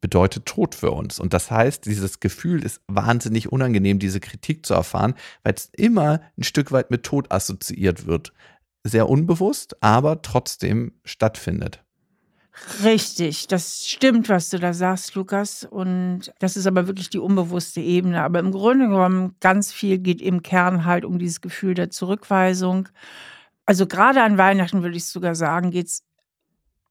[0.00, 1.20] bedeutet Tod für uns.
[1.20, 6.22] Und das heißt, dieses Gefühl ist wahnsinnig unangenehm, diese Kritik zu erfahren, weil es immer
[6.38, 8.32] ein Stück weit mit Tod assoziiert wird.
[8.82, 11.84] Sehr unbewusst, aber trotzdem stattfindet.
[12.82, 15.64] Richtig, das stimmt, was du da sagst, Lukas.
[15.64, 18.22] Und das ist aber wirklich die unbewusste Ebene.
[18.22, 22.88] Aber im Grunde genommen, ganz viel geht im Kern halt um dieses Gefühl der Zurückweisung
[23.70, 26.02] also gerade an Weihnachten würde ich sogar sagen, geht es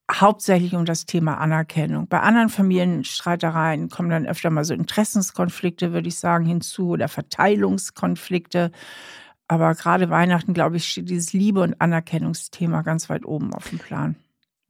[0.10, 2.08] hauptsächlich um das Thema Anerkennung.
[2.08, 8.72] Bei anderen Familienstreitereien kommen dann öfter mal so Interessenskonflikte, würde ich sagen, hinzu oder Verteilungskonflikte.
[9.50, 13.80] Aber gerade Weihnachten, glaube ich, steht dieses Liebe- und Anerkennungsthema ganz weit oben auf dem
[13.80, 14.16] Plan.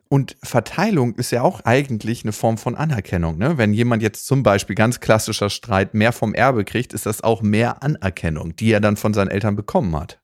[0.09, 3.37] Und Verteilung ist ja auch eigentlich eine Form von Anerkennung.
[3.37, 3.59] Ne?
[3.59, 7.43] Wenn jemand jetzt zum Beispiel ganz klassischer Streit mehr vom Erbe kriegt, ist das auch
[7.43, 10.19] mehr Anerkennung, die er dann von seinen Eltern bekommen hat.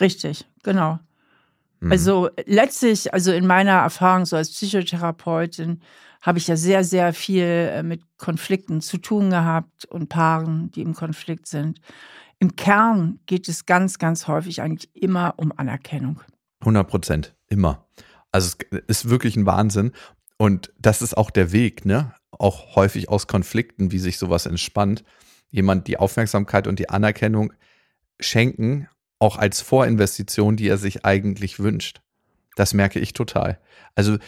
[0.00, 0.98] Richtig, genau.
[1.80, 1.92] Mhm.
[1.92, 5.80] Also letztlich, also in meiner Erfahrung so als Psychotherapeutin,
[6.22, 10.80] habe ich ja sehr, sehr viel äh, mit Konflikten zu tun gehabt und Paaren, die
[10.80, 11.80] im Konflikt sind.
[12.38, 16.20] Im Kern geht es ganz, ganz häufig eigentlich immer um Anerkennung.
[16.60, 17.86] 100 Prozent, immer.
[18.32, 19.92] Also es ist wirklich ein Wahnsinn.
[20.38, 22.14] Und das ist auch der Weg, ne?
[22.30, 25.04] Auch häufig aus Konflikten, wie sich sowas entspannt.
[25.50, 27.52] Jemand die Aufmerksamkeit und die Anerkennung
[28.18, 32.00] schenken, auch als Vorinvestition, die er sich eigentlich wünscht.
[32.56, 33.58] Das merke ich total.
[33.94, 34.18] Also,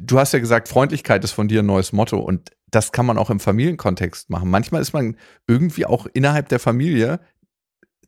[0.00, 3.18] du hast ja gesagt, Freundlichkeit ist von dir ein neues Motto und das kann man
[3.18, 4.50] auch im Familienkontext machen.
[4.50, 5.16] Manchmal ist man
[5.46, 7.20] irgendwie auch innerhalb der Familie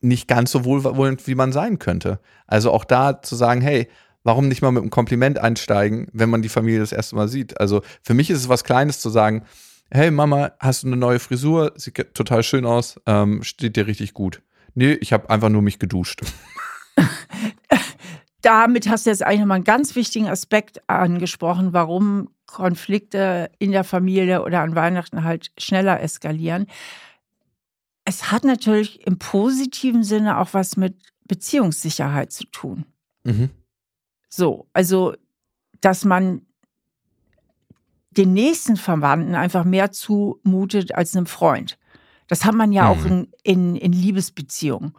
[0.00, 2.20] nicht ganz so wohlwollend, wie man sein könnte.
[2.46, 3.88] Also auch da zu sagen, hey,
[4.24, 7.60] warum nicht mal mit einem Kompliment einsteigen, wenn man die Familie das erste Mal sieht?
[7.60, 9.44] Also für mich ist es was Kleines zu sagen,
[9.90, 11.72] hey Mama, hast du eine neue Frisur?
[11.76, 14.42] Sieht total schön aus, ähm, steht dir richtig gut.
[14.74, 16.22] Nee, ich habe einfach nur mich geduscht.
[18.42, 23.84] damit hast du jetzt eigentlich nochmal einen ganz wichtigen Aspekt angesprochen, warum Konflikte in der
[23.84, 26.66] Familie oder an Weihnachten halt schneller eskalieren.
[28.04, 32.84] Es hat natürlich im positiven Sinne auch was mit Beziehungssicherheit zu tun.
[33.24, 33.50] Mhm.
[34.28, 35.14] So, also,
[35.80, 36.42] dass man
[38.10, 41.78] den nächsten Verwandten einfach mehr zumutet als einem Freund.
[42.28, 42.90] Das hat man ja mhm.
[42.90, 44.94] auch in, in, in Liebesbeziehungen.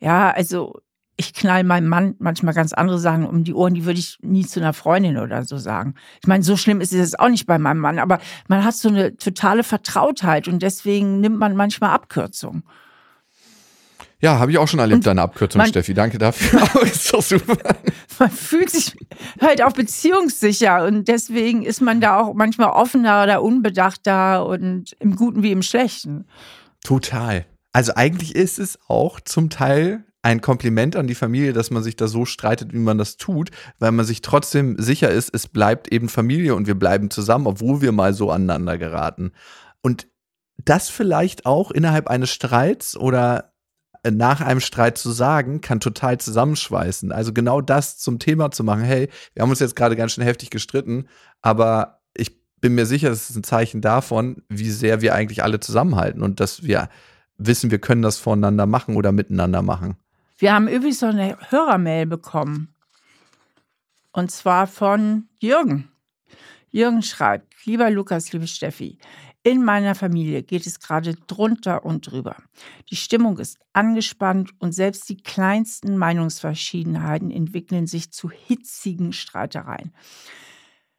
[0.00, 0.80] Ja, also
[1.16, 4.46] ich knall meinem Mann manchmal ganz andere Sachen um die Ohren, die würde ich nie
[4.46, 5.94] zu einer Freundin oder so sagen.
[6.20, 8.74] Ich meine, so schlimm ist es jetzt auch nicht bei meinem Mann, aber man hat
[8.74, 12.64] so eine totale Vertrautheit und deswegen nimmt man manchmal Abkürzungen.
[14.20, 15.94] Ja, habe ich auch schon erlebt, deine Abkürzung, man, Steffi.
[15.94, 16.62] Danke dafür.
[16.82, 17.56] ist doch super.
[18.20, 18.94] Man fühlt sich
[19.40, 25.16] halt auch beziehungssicher und deswegen ist man da auch manchmal offener oder unbedachter und im
[25.16, 26.26] Guten wie im Schlechten.
[26.84, 27.46] Total.
[27.72, 31.96] Also eigentlich ist es auch zum Teil ein Kompliment an die Familie, dass man sich
[31.96, 35.92] da so streitet, wie man das tut, weil man sich trotzdem sicher ist, es bleibt
[35.92, 39.32] eben Familie und wir bleiben zusammen, obwohl wir mal so aneinander geraten.
[39.80, 40.06] Und
[40.58, 43.52] das vielleicht auch innerhalb eines Streits oder
[44.08, 47.12] nach einem Streit zu sagen, kann total zusammenschweißen.
[47.12, 48.82] Also genau das zum Thema zu machen.
[48.82, 51.08] Hey, wir haben uns jetzt gerade ganz schön heftig gestritten,
[51.40, 52.01] aber
[52.62, 56.40] bin mir sicher, das ist ein Zeichen davon, wie sehr wir eigentlich alle zusammenhalten und
[56.40, 56.88] dass wir
[57.36, 59.96] wissen, wir können das voneinander machen oder miteinander machen.
[60.38, 62.74] Wir haben übrigens so eine Hörermail bekommen.
[64.12, 65.88] Und zwar von Jürgen.
[66.70, 68.98] Jürgen schreibt, lieber Lukas, liebe Steffi,
[69.42, 72.36] in meiner Familie geht es gerade drunter und drüber.
[72.90, 79.92] Die Stimmung ist angespannt und selbst die kleinsten Meinungsverschiedenheiten entwickeln sich zu hitzigen Streitereien.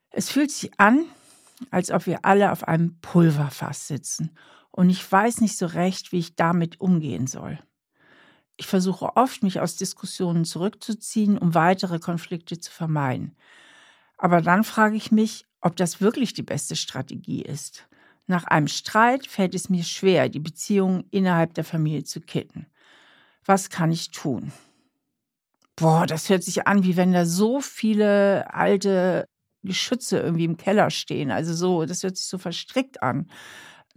[0.10, 1.06] Es fühlt sich an,
[1.72, 4.32] als ob wir alle auf einem Pulverfass sitzen
[4.76, 7.60] und ich weiß nicht so recht, wie ich damit umgehen soll.
[8.58, 13.36] Ich versuche oft, mich aus Diskussionen zurückzuziehen, um weitere Konflikte zu vermeiden.
[14.18, 17.88] Aber dann frage ich mich, ob das wirklich die beste Strategie ist.
[18.26, 22.66] Nach einem Streit fällt es mir schwer, die Beziehung innerhalb der Familie zu kitten.
[23.46, 24.54] Was kann ich tun?
[25.76, 29.28] Boah, das hört sich an, wie wenn da so viele alte
[29.64, 31.32] Geschütze irgendwie im Keller stehen.
[31.32, 33.28] Also so, das hört sich so verstrickt an.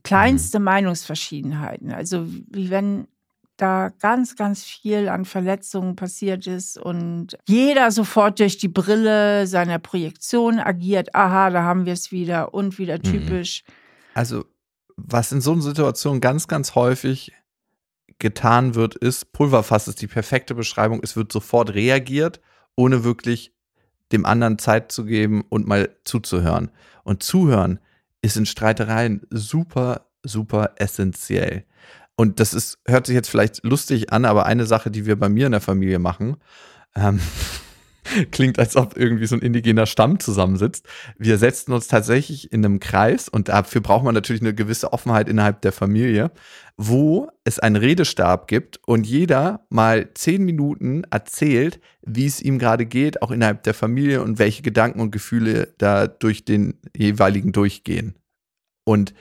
[0.02, 0.64] Kleinste mhm.
[0.66, 1.92] Meinungsverschiedenheiten.
[1.92, 3.08] Also wie wenn
[3.56, 9.78] da ganz, ganz viel an Verletzungen passiert ist und jeder sofort durch die Brille seiner
[9.78, 11.14] Projektion agiert.
[11.14, 13.02] Aha, da haben wir es wieder und wieder mhm.
[13.02, 13.64] typisch.
[13.66, 13.72] Mhm.
[14.14, 14.44] Also,
[14.96, 17.32] was in so einer Situation ganz, ganz häufig
[18.18, 22.40] getan wird, ist, Pulverfass ist die perfekte Beschreibung, es wird sofort reagiert,
[22.76, 23.52] ohne wirklich
[24.12, 26.70] dem anderen Zeit zu geben und mal zuzuhören.
[27.02, 27.80] Und zuhören
[28.22, 31.64] ist in Streitereien super, super essentiell.
[32.16, 35.28] Und das ist, hört sich jetzt vielleicht lustig an, aber eine Sache, die wir bei
[35.28, 36.36] mir in der Familie machen,
[36.94, 37.20] ähm,
[38.30, 40.86] Klingt, als ob irgendwie so ein indigener Stamm zusammensitzt.
[41.18, 45.28] Wir setzen uns tatsächlich in einem Kreis und dafür braucht man natürlich eine gewisse Offenheit
[45.28, 46.30] innerhalb der Familie,
[46.76, 52.86] wo es einen Redestab gibt und jeder mal zehn Minuten erzählt, wie es ihm gerade
[52.86, 58.14] geht, auch innerhalb der Familie und welche Gedanken und Gefühle da durch den jeweiligen durchgehen.
[58.84, 59.14] Und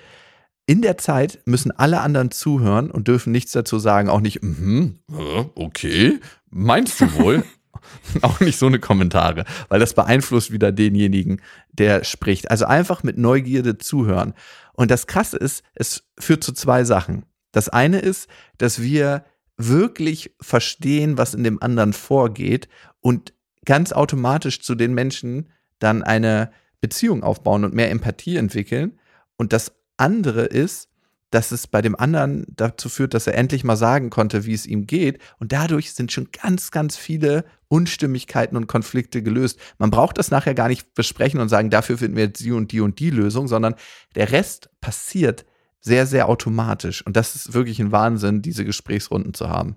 [0.68, 4.98] in der Zeit müssen alle anderen zuhören und dürfen nichts dazu sagen, auch nicht, mm
[5.10, 6.20] -hmm, okay,
[6.50, 7.44] meinst du wohl?
[8.22, 12.52] auch nicht so eine Kommentare, weil das beeinflusst wieder denjenigen, der spricht.
[12.52, 14.34] Also einfach mit Neugierde zuhören.
[14.74, 17.26] Und das Krasse ist, es führt zu zwei Sachen.
[17.52, 19.24] Das eine ist, dass wir
[19.58, 22.68] wirklich verstehen, was in dem anderen vorgeht
[23.00, 23.34] und
[23.66, 29.00] ganz automatisch zu den Menschen dann eine Beziehung aufbauen und mehr Empathie entwickeln.
[29.38, 30.90] Und das andere ist,
[31.32, 34.66] dass es bei dem anderen dazu führt, dass er endlich mal sagen konnte, wie es
[34.66, 35.20] ihm geht.
[35.40, 39.60] Und dadurch sind schon ganz, ganz viele Unstimmigkeiten und Konflikte gelöst.
[39.78, 42.72] Man braucht das nachher gar nicht besprechen und sagen, dafür finden wir jetzt die und
[42.72, 43.76] die und die Lösung, sondern
[44.16, 45.46] der Rest passiert
[45.82, 47.06] sehr, sehr automatisch.
[47.06, 49.76] Und das ist wirklich ein Wahnsinn, diese Gesprächsrunden zu haben.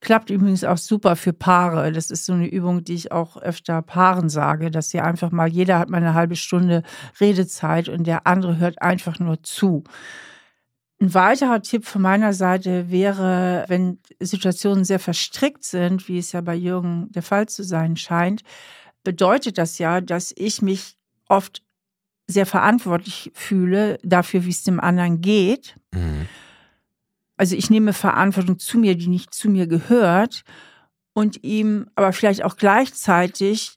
[0.00, 1.90] Klappt übrigens auch super für Paare.
[1.90, 5.48] Das ist so eine Übung, die ich auch öfter Paaren sage, dass sie einfach mal,
[5.48, 6.82] jeder hat mal eine halbe Stunde
[7.20, 9.84] Redezeit und der andere hört einfach nur zu.
[11.04, 16.40] Ein weiterer Tipp von meiner Seite wäre, wenn Situationen sehr verstrickt sind, wie es ja
[16.40, 18.42] bei Jürgen der Fall zu sein scheint,
[19.02, 20.96] bedeutet das ja, dass ich mich
[21.28, 21.62] oft
[22.26, 25.76] sehr verantwortlich fühle dafür, wie es dem anderen geht.
[25.92, 26.26] Mhm.
[27.36, 30.42] Also ich nehme Verantwortung zu mir, die nicht zu mir gehört
[31.12, 33.76] und ihm aber vielleicht auch gleichzeitig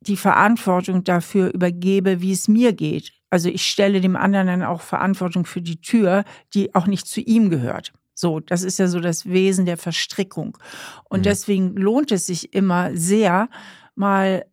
[0.00, 3.12] die Verantwortung dafür übergebe, wie es mir geht.
[3.30, 6.24] Also ich stelle dem anderen dann auch Verantwortung für die Tür,
[6.54, 7.92] die auch nicht zu ihm gehört.
[8.14, 10.56] So, das ist ja so das Wesen der Verstrickung.
[11.04, 11.24] Und mhm.
[11.24, 13.48] deswegen lohnt es sich immer sehr,
[13.94, 14.46] mal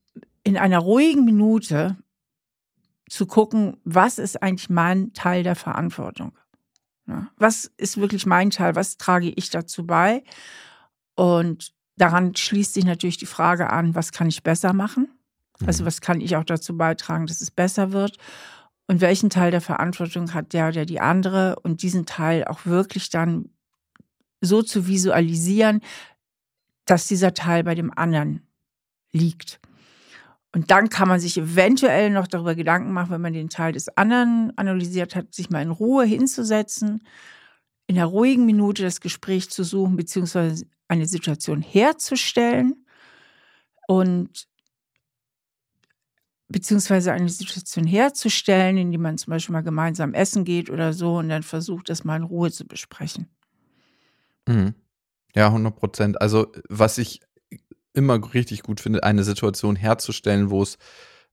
[0.44, 1.98] in einer ruhigen Minute
[3.10, 6.34] zu gucken, was ist eigentlich mein Teil der Verantwortung?
[7.38, 8.76] Was ist wirklich mein Teil?
[8.76, 10.24] Was trage ich dazu bei?
[11.16, 15.10] Und daran schließt sich natürlich die Frage an, was kann ich besser machen?
[15.66, 15.88] Also mhm.
[15.88, 18.18] was kann ich auch dazu beitragen, dass es besser wird?
[18.88, 21.56] Und welchen Teil der Verantwortung hat der oder die andere?
[21.64, 23.50] Und diesen Teil auch wirklich dann
[24.42, 25.82] so zu visualisieren,
[26.86, 28.46] dass dieser Teil bei dem anderen
[29.14, 29.60] liegt.
[30.56, 33.90] Und dann kann man sich eventuell noch darüber Gedanken machen, wenn man den Teil des
[33.98, 37.02] anderen analysiert hat, sich mal in Ruhe hinzusetzen,
[37.88, 42.86] in einer ruhigen Minute das Gespräch zu suchen, beziehungsweise eine Situation herzustellen
[43.88, 44.48] und
[46.54, 51.18] beziehungsweise eine Situation herzustellen, in die man zum Beispiel mal gemeinsam essen geht oder so
[51.18, 53.28] und dann versucht, das mal in Ruhe zu besprechen.
[54.48, 54.74] Mhm.
[55.36, 56.22] Ja, 100 Prozent.
[56.22, 57.20] Also, was ich
[57.94, 60.78] immer richtig gut finde, eine Situation herzustellen, wo es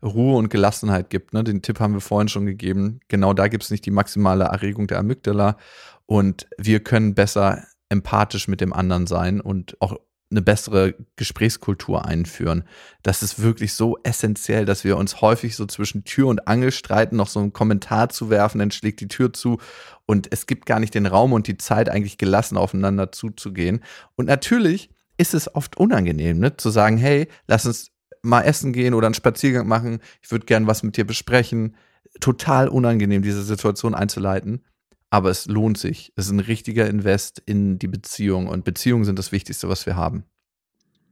[0.02, 1.34] Ruhe und Gelassenheit gibt.
[1.34, 1.44] Ne?
[1.44, 3.00] Den Tipp haben wir vorhin schon gegeben.
[3.08, 5.58] Genau da gibt es nicht die maximale Erregung der Amygdala.
[6.06, 9.96] Und wir können besser empathisch mit dem anderen sein und auch
[10.30, 12.64] eine bessere Gesprächskultur einführen.
[13.02, 17.16] Das ist wirklich so essentiell, dass wir uns häufig so zwischen Tür und Angel streiten,
[17.16, 19.58] noch so einen Kommentar zu werfen, dann schlägt die Tür zu
[20.06, 23.82] und es gibt gar nicht den Raum und die Zeit, eigentlich gelassen aufeinander zuzugehen.
[24.16, 26.56] Und natürlich ist es oft unangenehm, ne?
[26.56, 27.90] zu sagen, hey, lass uns
[28.22, 31.76] mal essen gehen oder einen Spaziergang machen, ich würde gern was mit dir besprechen.
[32.20, 34.64] Total unangenehm, diese Situation einzuleiten.
[35.10, 36.12] Aber es lohnt sich.
[36.16, 39.96] Es ist ein richtiger Invest in die Beziehung und Beziehungen sind das Wichtigste, was wir
[39.96, 40.24] haben.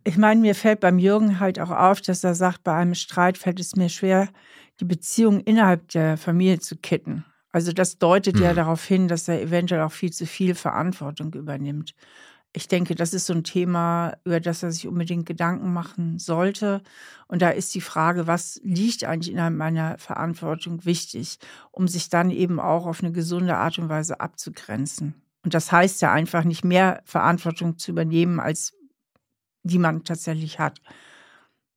[0.05, 3.36] Ich meine, mir fällt beim Jürgen halt auch auf, dass er sagt, bei einem Streit
[3.36, 4.28] fällt es mir schwer,
[4.80, 7.24] die Beziehung innerhalb der Familie zu kitten.
[7.51, 8.42] Also das deutet hm.
[8.42, 11.94] ja darauf hin, dass er eventuell auch viel zu viel Verantwortung übernimmt.
[12.59, 16.82] Ich denke, das ist so ein Thema, über das er sich unbedingt Gedanken machen sollte.
[17.28, 21.38] Und da ist die Frage, was liegt eigentlich innerhalb meiner Verantwortung wichtig,
[21.70, 25.14] um sich dann eben auch auf eine gesunde Art und Weise abzugrenzen.
[25.44, 28.74] Und das heißt ja einfach nicht mehr Verantwortung zu übernehmen, als
[29.62, 30.80] die man tatsächlich hat.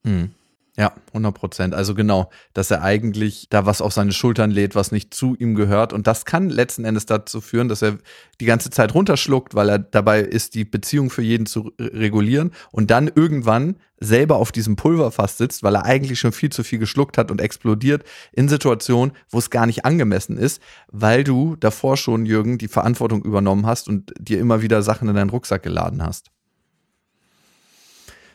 [0.04, 0.34] Hm.
[0.82, 1.76] Ja, 100 Prozent.
[1.76, 5.54] Also genau, dass er eigentlich da was auf seine Schultern lädt, was nicht zu ihm
[5.54, 5.94] gehört.
[5.94, 8.00] Und das kann letzten Endes dazu führen, dass er
[8.40, 12.90] die ganze Zeit runterschluckt, weil er dabei ist, die Beziehung für jeden zu regulieren und
[12.90, 17.20] dann irgendwann selber auf diesem Pulverfass sitzt, weil er eigentlich schon viel zu viel geschluckt
[17.20, 22.26] hat und explodiert in Situationen, wo es gar nicht angemessen ist, weil du davor schon,
[22.26, 26.32] Jürgen, die Verantwortung übernommen hast und dir immer wieder Sachen in deinen Rucksack geladen hast.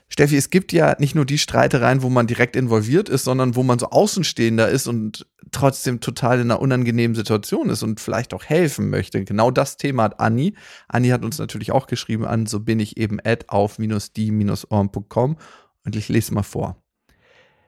[0.08, 3.62] Steffi, es gibt ja nicht nur die Streitereien, wo man direkt involviert ist, sondern wo
[3.62, 8.44] man so Außenstehender ist und trotzdem total in einer unangenehmen Situation ist und vielleicht auch
[8.44, 9.24] helfen möchte.
[9.24, 10.54] Genau das Thema hat Anni.
[10.88, 15.36] Anni hat uns natürlich auch geschrieben an, so bin ich eben at auf-die-ohren.com
[15.84, 16.80] und ich lese mal vor.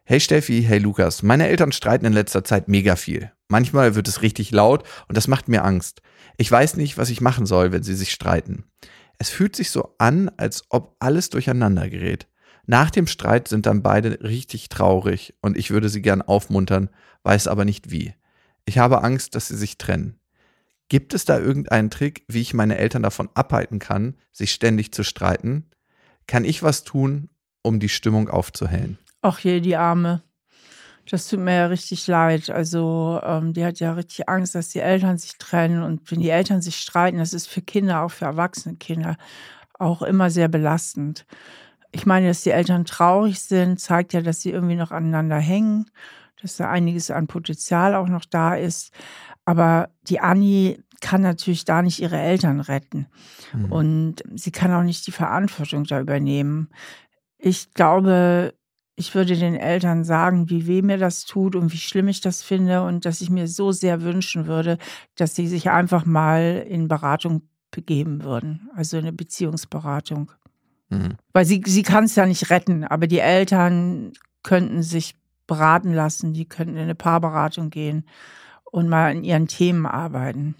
[0.05, 3.33] Hey Steffi, hey Lukas, meine Eltern streiten in letzter Zeit mega viel.
[3.49, 6.03] Manchmal wird es richtig laut und das macht mir Angst.
[6.37, 8.65] Ich weiß nicht, was ich machen soll, wenn sie sich streiten.
[9.19, 12.29] Es fühlt sich so an, als ob alles durcheinander gerät.
[12.67, 16.91] Nach dem Streit sind dann beide richtig traurig und ich würde sie gern aufmuntern,
[17.23, 18.15] weiß aber nicht wie.
[18.65, 20.21] Ich habe Angst, dass sie sich trennen.
[20.89, 25.03] Gibt es da irgendeinen Trick, wie ich meine Eltern davon abhalten kann, sich ständig zu
[25.03, 25.67] streiten?
[26.27, 27.31] Kann ich was tun,
[27.63, 28.99] um die Stimmung aufzuhellen?
[29.23, 30.23] Ach je, die Arme.
[31.11, 32.51] Das tut mir ja richtig leid.
[32.51, 35.83] Also, ähm, die hat ja richtig Angst, dass die Eltern sich trennen.
[35.83, 39.17] Und wenn die Eltern sich streiten, das ist für Kinder, auch für erwachsene Kinder,
[39.79, 41.25] auch immer sehr belastend.
[41.93, 45.87] Ich meine, dass die Eltern traurig sind, zeigt ja, dass sie irgendwie noch aneinander hängen,
[46.43, 48.93] dass da einiges an Potenzial auch noch da ist.
[49.47, 53.07] Aber die Anni kann natürlich da nicht ihre Eltern retten.
[53.55, 53.73] Mhm.
[53.73, 56.69] Und sie kann auch nicht die Verantwortung da übernehmen.
[57.39, 58.55] Ich glaube,
[58.99, 62.43] ich würde den Eltern sagen, wie weh mir das tut und wie schlimm ich das
[62.43, 64.77] finde und dass ich mir so sehr wünschen würde,
[65.15, 70.33] dass sie sich einfach mal in Beratung begeben würden, also eine Beziehungsberatung.
[70.89, 71.15] Mhm.
[71.33, 75.15] Weil sie, sie kann es ja nicht retten, aber die Eltern könnten sich
[75.47, 78.05] beraten lassen, die könnten in eine Paarberatung gehen
[78.65, 80.57] und mal an ihren Themen arbeiten.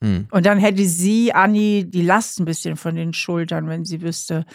[0.00, 0.28] Mhm.
[0.30, 4.46] Und dann hätte sie, Anni, die Last ein bisschen von den Schultern, wenn sie wüsste,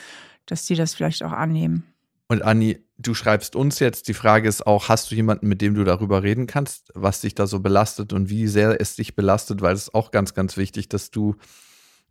[0.46, 1.91] dass sie das vielleicht auch annehmen.
[2.32, 5.76] Und Anni, du schreibst uns jetzt, die Frage ist auch, hast du jemanden, mit dem
[5.76, 9.62] du darüber reden kannst, was dich da so belastet und wie sehr es dich belastet,
[9.62, 11.36] weil es ist auch ganz, ganz wichtig, dass du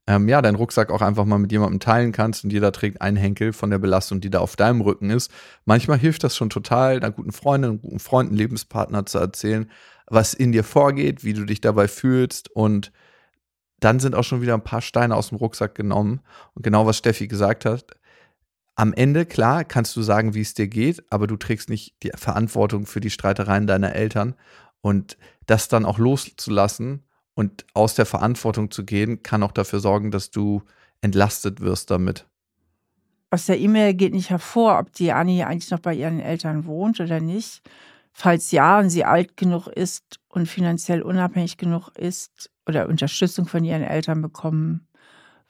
[0.06, 3.16] ähm, ja, deinen Rucksack auch einfach mal mit jemandem teilen kannst und jeder trägt einen
[3.16, 5.30] Henkel von der Belastung, die da auf deinem Rücken ist.
[5.64, 9.70] Manchmal hilft das schon total, einer guten Freundin, einem guten Freund, einem Lebenspartner zu erzählen,
[10.06, 12.92] was in dir vorgeht, wie du dich dabei fühlst und
[13.80, 16.20] dann sind auch schon wieder ein paar Steine aus dem Rucksack genommen.
[16.54, 17.96] Und genau was Steffi gesagt hat,
[18.80, 22.12] am Ende, klar, kannst du sagen, wie es dir geht, aber du trägst nicht die
[22.14, 24.34] Verantwortung für die Streitereien deiner Eltern.
[24.80, 27.04] Und das dann auch loszulassen
[27.34, 30.62] und aus der Verantwortung zu gehen, kann auch dafür sorgen, dass du
[31.02, 32.26] entlastet wirst damit.
[33.28, 37.00] Aus der E-Mail geht nicht hervor, ob die Annie eigentlich noch bei ihren Eltern wohnt
[37.00, 37.60] oder nicht.
[38.14, 43.62] Falls ja und sie alt genug ist und finanziell unabhängig genug ist oder Unterstützung von
[43.62, 44.86] ihren Eltern bekommen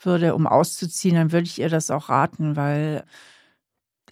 [0.05, 3.05] würde, um auszuziehen, dann würde ich ihr das auch raten, weil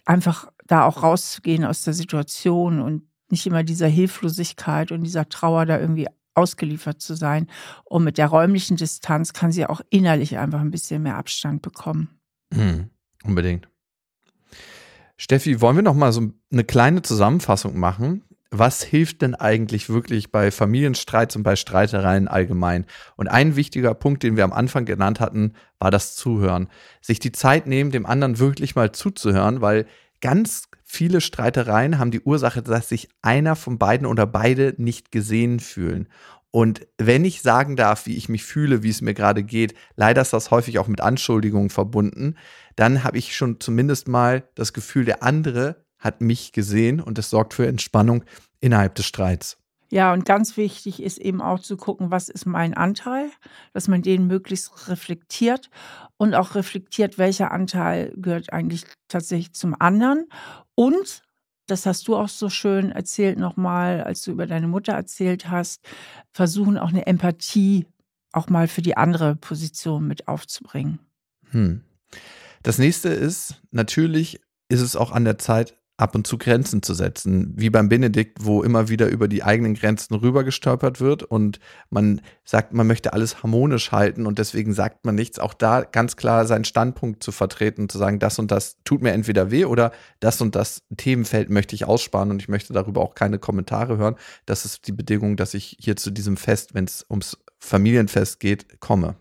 [0.05, 5.65] einfach da auch rauszugehen aus der Situation und nicht immer dieser Hilflosigkeit und dieser Trauer
[5.65, 7.47] da irgendwie ausgeliefert zu sein.
[7.85, 12.19] Und mit der räumlichen Distanz kann sie auch innerlich einfach ein bisschen mehr Abstand bekommen.
[12.51, 12.89] Mhm,
[13.23, 13.67] unbedingt.
[15.17, 18.23] Steffi, wollen wir noch mal so eine kleine Zusammenfassung machen?
[18.51, 22.85] Was hilft denn eigentlich wirklich bei Familienstreits und bei Streitereien allgemein?
[23.15, 26.67] Und ein wichtiger Punkt, den wir am Anfang genannt hatten, war das Zuhören.
[26.99, 29.85] Sich die Zeit nehmen, dem anderen wirklich mal zuzuhören, weil
[30.19, 35.59] ganz viele Streitereien haben die Ursache, dass sich einer von beiden oder beide nicht gesehen
[35.59, 36.07] fühlen.
[36.49, 40.23] Und wenn ich sagen darf, wie ich mich fühle, wie es mir gerade geht, leider
[40.23, 42.35] ist das häufig auch mit Anschuldigungen verbunden,
[42.75, 47.29] dann habe ich schon zumindest mal das Gefühl, der andere hat mich gesehen und es
[47.29, 48.23] sorgt für Entspannung
[48.59, 49.57] innerhalb des Streits.
[49.91, 53.31] Ja, und ganz wichtig ist eben auch zu gucken, was ist mein Anteil,
[53.73, 55.69] dass man den möglichst reflektiert
[56.17, 60.27] und auch reflektiert, welcher Anteil gehört eigentlich tatsächlich zum anderen.
[60.75, 61.23] Und,
[61.65, 65.81] das hast du auch so schön erzählt nochmal, als du über deine Mutter erzählt hast,
[66.31, 67.87] versuchen auch eine Empathie
[68.31, 70.99] auch mal für die andere Position mit aufzubringen.
[71.49, 71.81] Hm.
[72.61, 76.93] Das nächste ist, natürlich ist es auch an der Zeit, ab und zu Grenzen zu
[76.93, 82.21] setzen, wie beim Benedikt, wo immer wieder über die eigenen Grenzen rübergestolpert wird und man
[82.45, 85.39] sagt, man möchte alles harmonisch halten und deswegen sagt man nichts.
[85.39, 89.11] Auch da ganz klar seinen Standpunkt zu vertreten, zu sagen, das und das tut mir
[89.11, 89.91] entweder weh oder
[90.21, 94.15] das und das Themenfeld möchte ich aussparen und ich möchte darüber auch keine Kommentare hören.
[94.45, 98.79] Das ist die Bedingung, dass ich hier zu diesem Fest, wenn es ums Familienfest geht,
[98.79, 99.15] komme.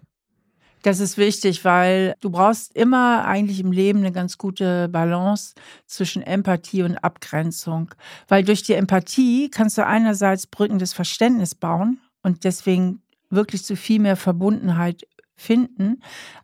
[0.89, 5.53] Das ist wichtig, weil du brauchst immer eigentlich im Leben eine ganz gute Balance
[5.85, 7.91] zwischen Empathie und Abgrenzung.
[8.27, 13.77] Weil durch die Empathie kannst du einerseits Brücken des Verständnisses bauen und deswegen wirklich zu
[13.77, 15.03] viel mehr Verbundenheit
[15.39, 16.03] finden.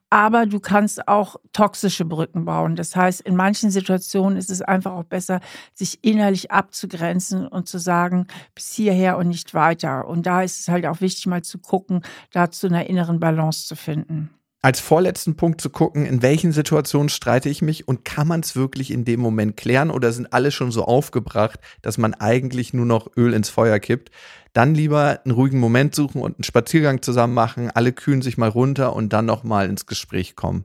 [0.08, 2.76] Aber du kannst auch toxische Brücken bauen.
[2.76, 5.40] Das heißt, in manchen Situationen ist es einfach auch besser,
[5.74, 10.06] sich innerlich abzugrenzen und zu sagen, bis hierher und nicht weiter.
[10.06, 13.66] Und da ist es halt auch wichtig, mal zu gucken, da zu einer inneren Balance
[13.66, 14.30] zu finden
[14.64, 18.56] als vorletzten Punkt zu gucken, in welchen Situationen streite ich mich und kann man es
[18.56, 22.86] wirklich in dem Moment klären oder sind alle schon so aufgebracht, dass man eigentlich nur
[22.86, 24.10] noch Öl ins Feuer kippt.
[24.54, 28.48] Dann lieber einen ruhigen Moment suchen und einen Spaziergang zusammen machen, alle kühlen sich mal
[28.48, 30.64] runter und dann nochmal ins Gespräch kommen.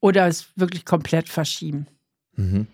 [0.00, 1.86] Oder es wirklich komplett verschieben.
[2.36, 2.68] Mhm.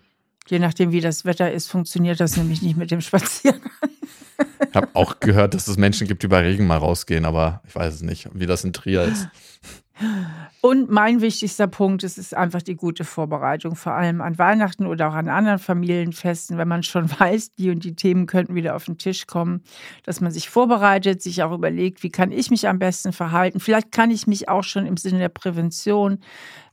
[0.47, 3.69] Je nachdem, wie das Wetter ist, funktioniert das nämlich nicht mit dem Spaziergang.
[4.69, 7.75] Ich habe auch gehört, dass es Menschen gibt, die bei Regen mal rausgehen, aber ich
[7.75, 9.27] weiß es nicht, wie das in Trier ist.
[10.61, 15.09] Und mein wichtigster Punkt ist, ist einfach die gute Vorbereitung, vor allem an Weihnachten oder
[15.09, 18.85] auch an anderen Familienfesten, wenn man schon weiß, die und die Themen könnten wieder auf
[18.85, 19.63] den Tisch kommen,
[20.03, 23.59] dass man sich vorbereitet, sich auch überlegt, wie kann ich mich am besten verhalten.
[23.59, 26.19] Vielleicht kann ich mich auch schon im Sinne der Prävention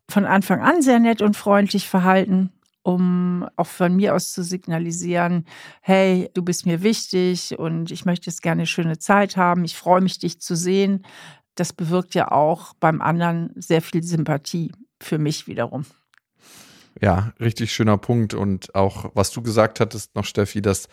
[0.08, 2.50] von Anfang an sehr nett und freundlich verhalten
[2.88, 5.44] um auch von mir aus zu signalisieren,
[5.82, 9.66] hey, du bist mir wichtig und ich möchte jetzt gerne eine schöne Zeit haben.
[9.66, 11.04] Ich freue mich, dich zu sehen
[11.58, 15.84] das bewirkt ja auch beim anderen sehr viel Sympathie für mich wiederum.
[17.00, 18.34] Ja, richtig schöner Punkt.
[18.34, 20.88] Und auch, was du gesagt hattest noch, Steffi, dass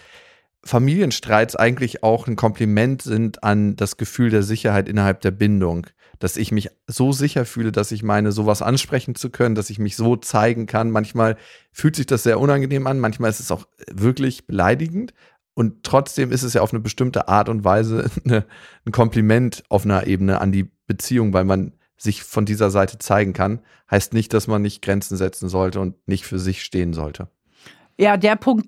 [0.64, 5.88] Familienstreits eigentlich auch ein Kompliment sind an das Gefühl der Sicherheit innerhalb der Bindung.
[6.20, 9.80] Dass ich mich so sicher fühle, dass ich meine, sowas ansprechen zu können, dass ich
[9.80, 10.90] mich so zeigen kann.
[10.90, 11.38] Manchmal
[11.72, 15.14] fühlt sich das sehr unangenehm an, manchmal ist es auch wirklich beleidigend.
[15.56, 18.46] Und trotzdem ist es ja auf eine bestimmte Art und Weise eine,
[18.86, 23.34] ein Kompliment auf einer Ebene an die Beziehung, weil man sich von dieser Seite zeigen
[23.34, 23.62] kann.
[23.90, 27.30] Heißt nicht, dass man nicht Grenzen setzen sollte und nicht für sich stehen sollte.
[27.98, 28.68] Ja, der Punkt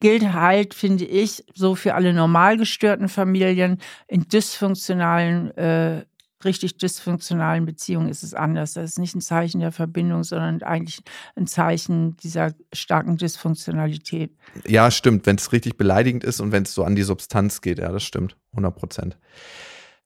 [0.00, 6.04] gilt halt, finde ich, so für alle normal gestörten Familien in dysfunktionalen äh,
[6.44, 8.74] richtig dysfunktionalen Beziehungen ist es anders.
[8.74, 11.00] Das ist nicht ein Zeichen der Verbindung, sondern eigentlich
[11.36, 14.32] ein Zeichen dieser starken Dysfunktionalität.
[14.66, 15.26] Ja, stimmt.
[15.26, 18.02] Wenn es richtig beleidigend ist und wenn es so an die Substanz geht, ja, das
[18.02, 18.36] stimmt.
[18.52, 19.18] 100 Prozent.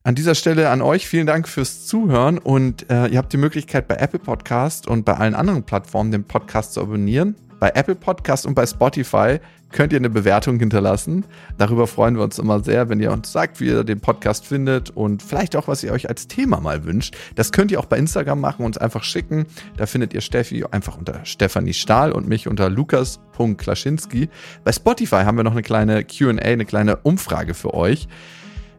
[0.04, 3.88] An dieser Stelle an euch vielen Dank fürs Zuhören und äh, ihr habt die Möglichkeit
[3.88, 8.46] bei Apple Podcast und bei allen anderen Plattformen den Podcast zu abonnieren Bei Apple Podcast
[8.46, 9.38] und bei Spotify
[9.72, 11.24] könnt ihr eine Bewertung hinterlassen.
[11.58, 14.90] Darüber freuen wir uns immer sehr, wenn ihr uns sagt, wie ihr den Podcast findet
[14.90, 17.16] und vielleicht auch, was ihr euch als Thema mal wünscht.
[17.34, 19.46] Das könnt ihr auch bei Instagram machen, uns einfach schicken.
[19.76, 24.28] Da findet ihr Steffi einfach unter Stefanie Stahl und mich unter lukas.klaschinski.
[24.64, 28.08] Bei Spotify haben wir noch eine kleine QA, eine kleine Umfrage für euch.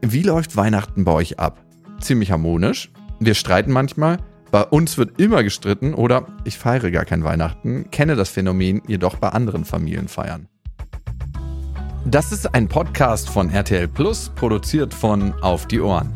[0.00, 1.62] Wie läuft Weihnachten bei euch ab?
[2.00, 2.90] Ziemlich harmonisch.
[3.20, 4.18] Wir streiten manchmal.
[4.50, 9.16] Bei uns wird immer gestritten oder ich feiere gar kein Weihnachten, kenne das Phänomen jedoch
[9.16, 10.48] bei anderen Familienfeiern.
[12.04, 16.12] Das ist ein Podcast von RTL Plus, produziert von Auf die Ohren.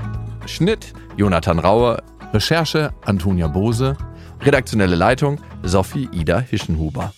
[0.46, 3.96] Schnitt Jonathan Rauer, Recherche Antonia Bose,
[4.40, 7.12] redaktionelle Leitung Sophie Ida Hischenhuber.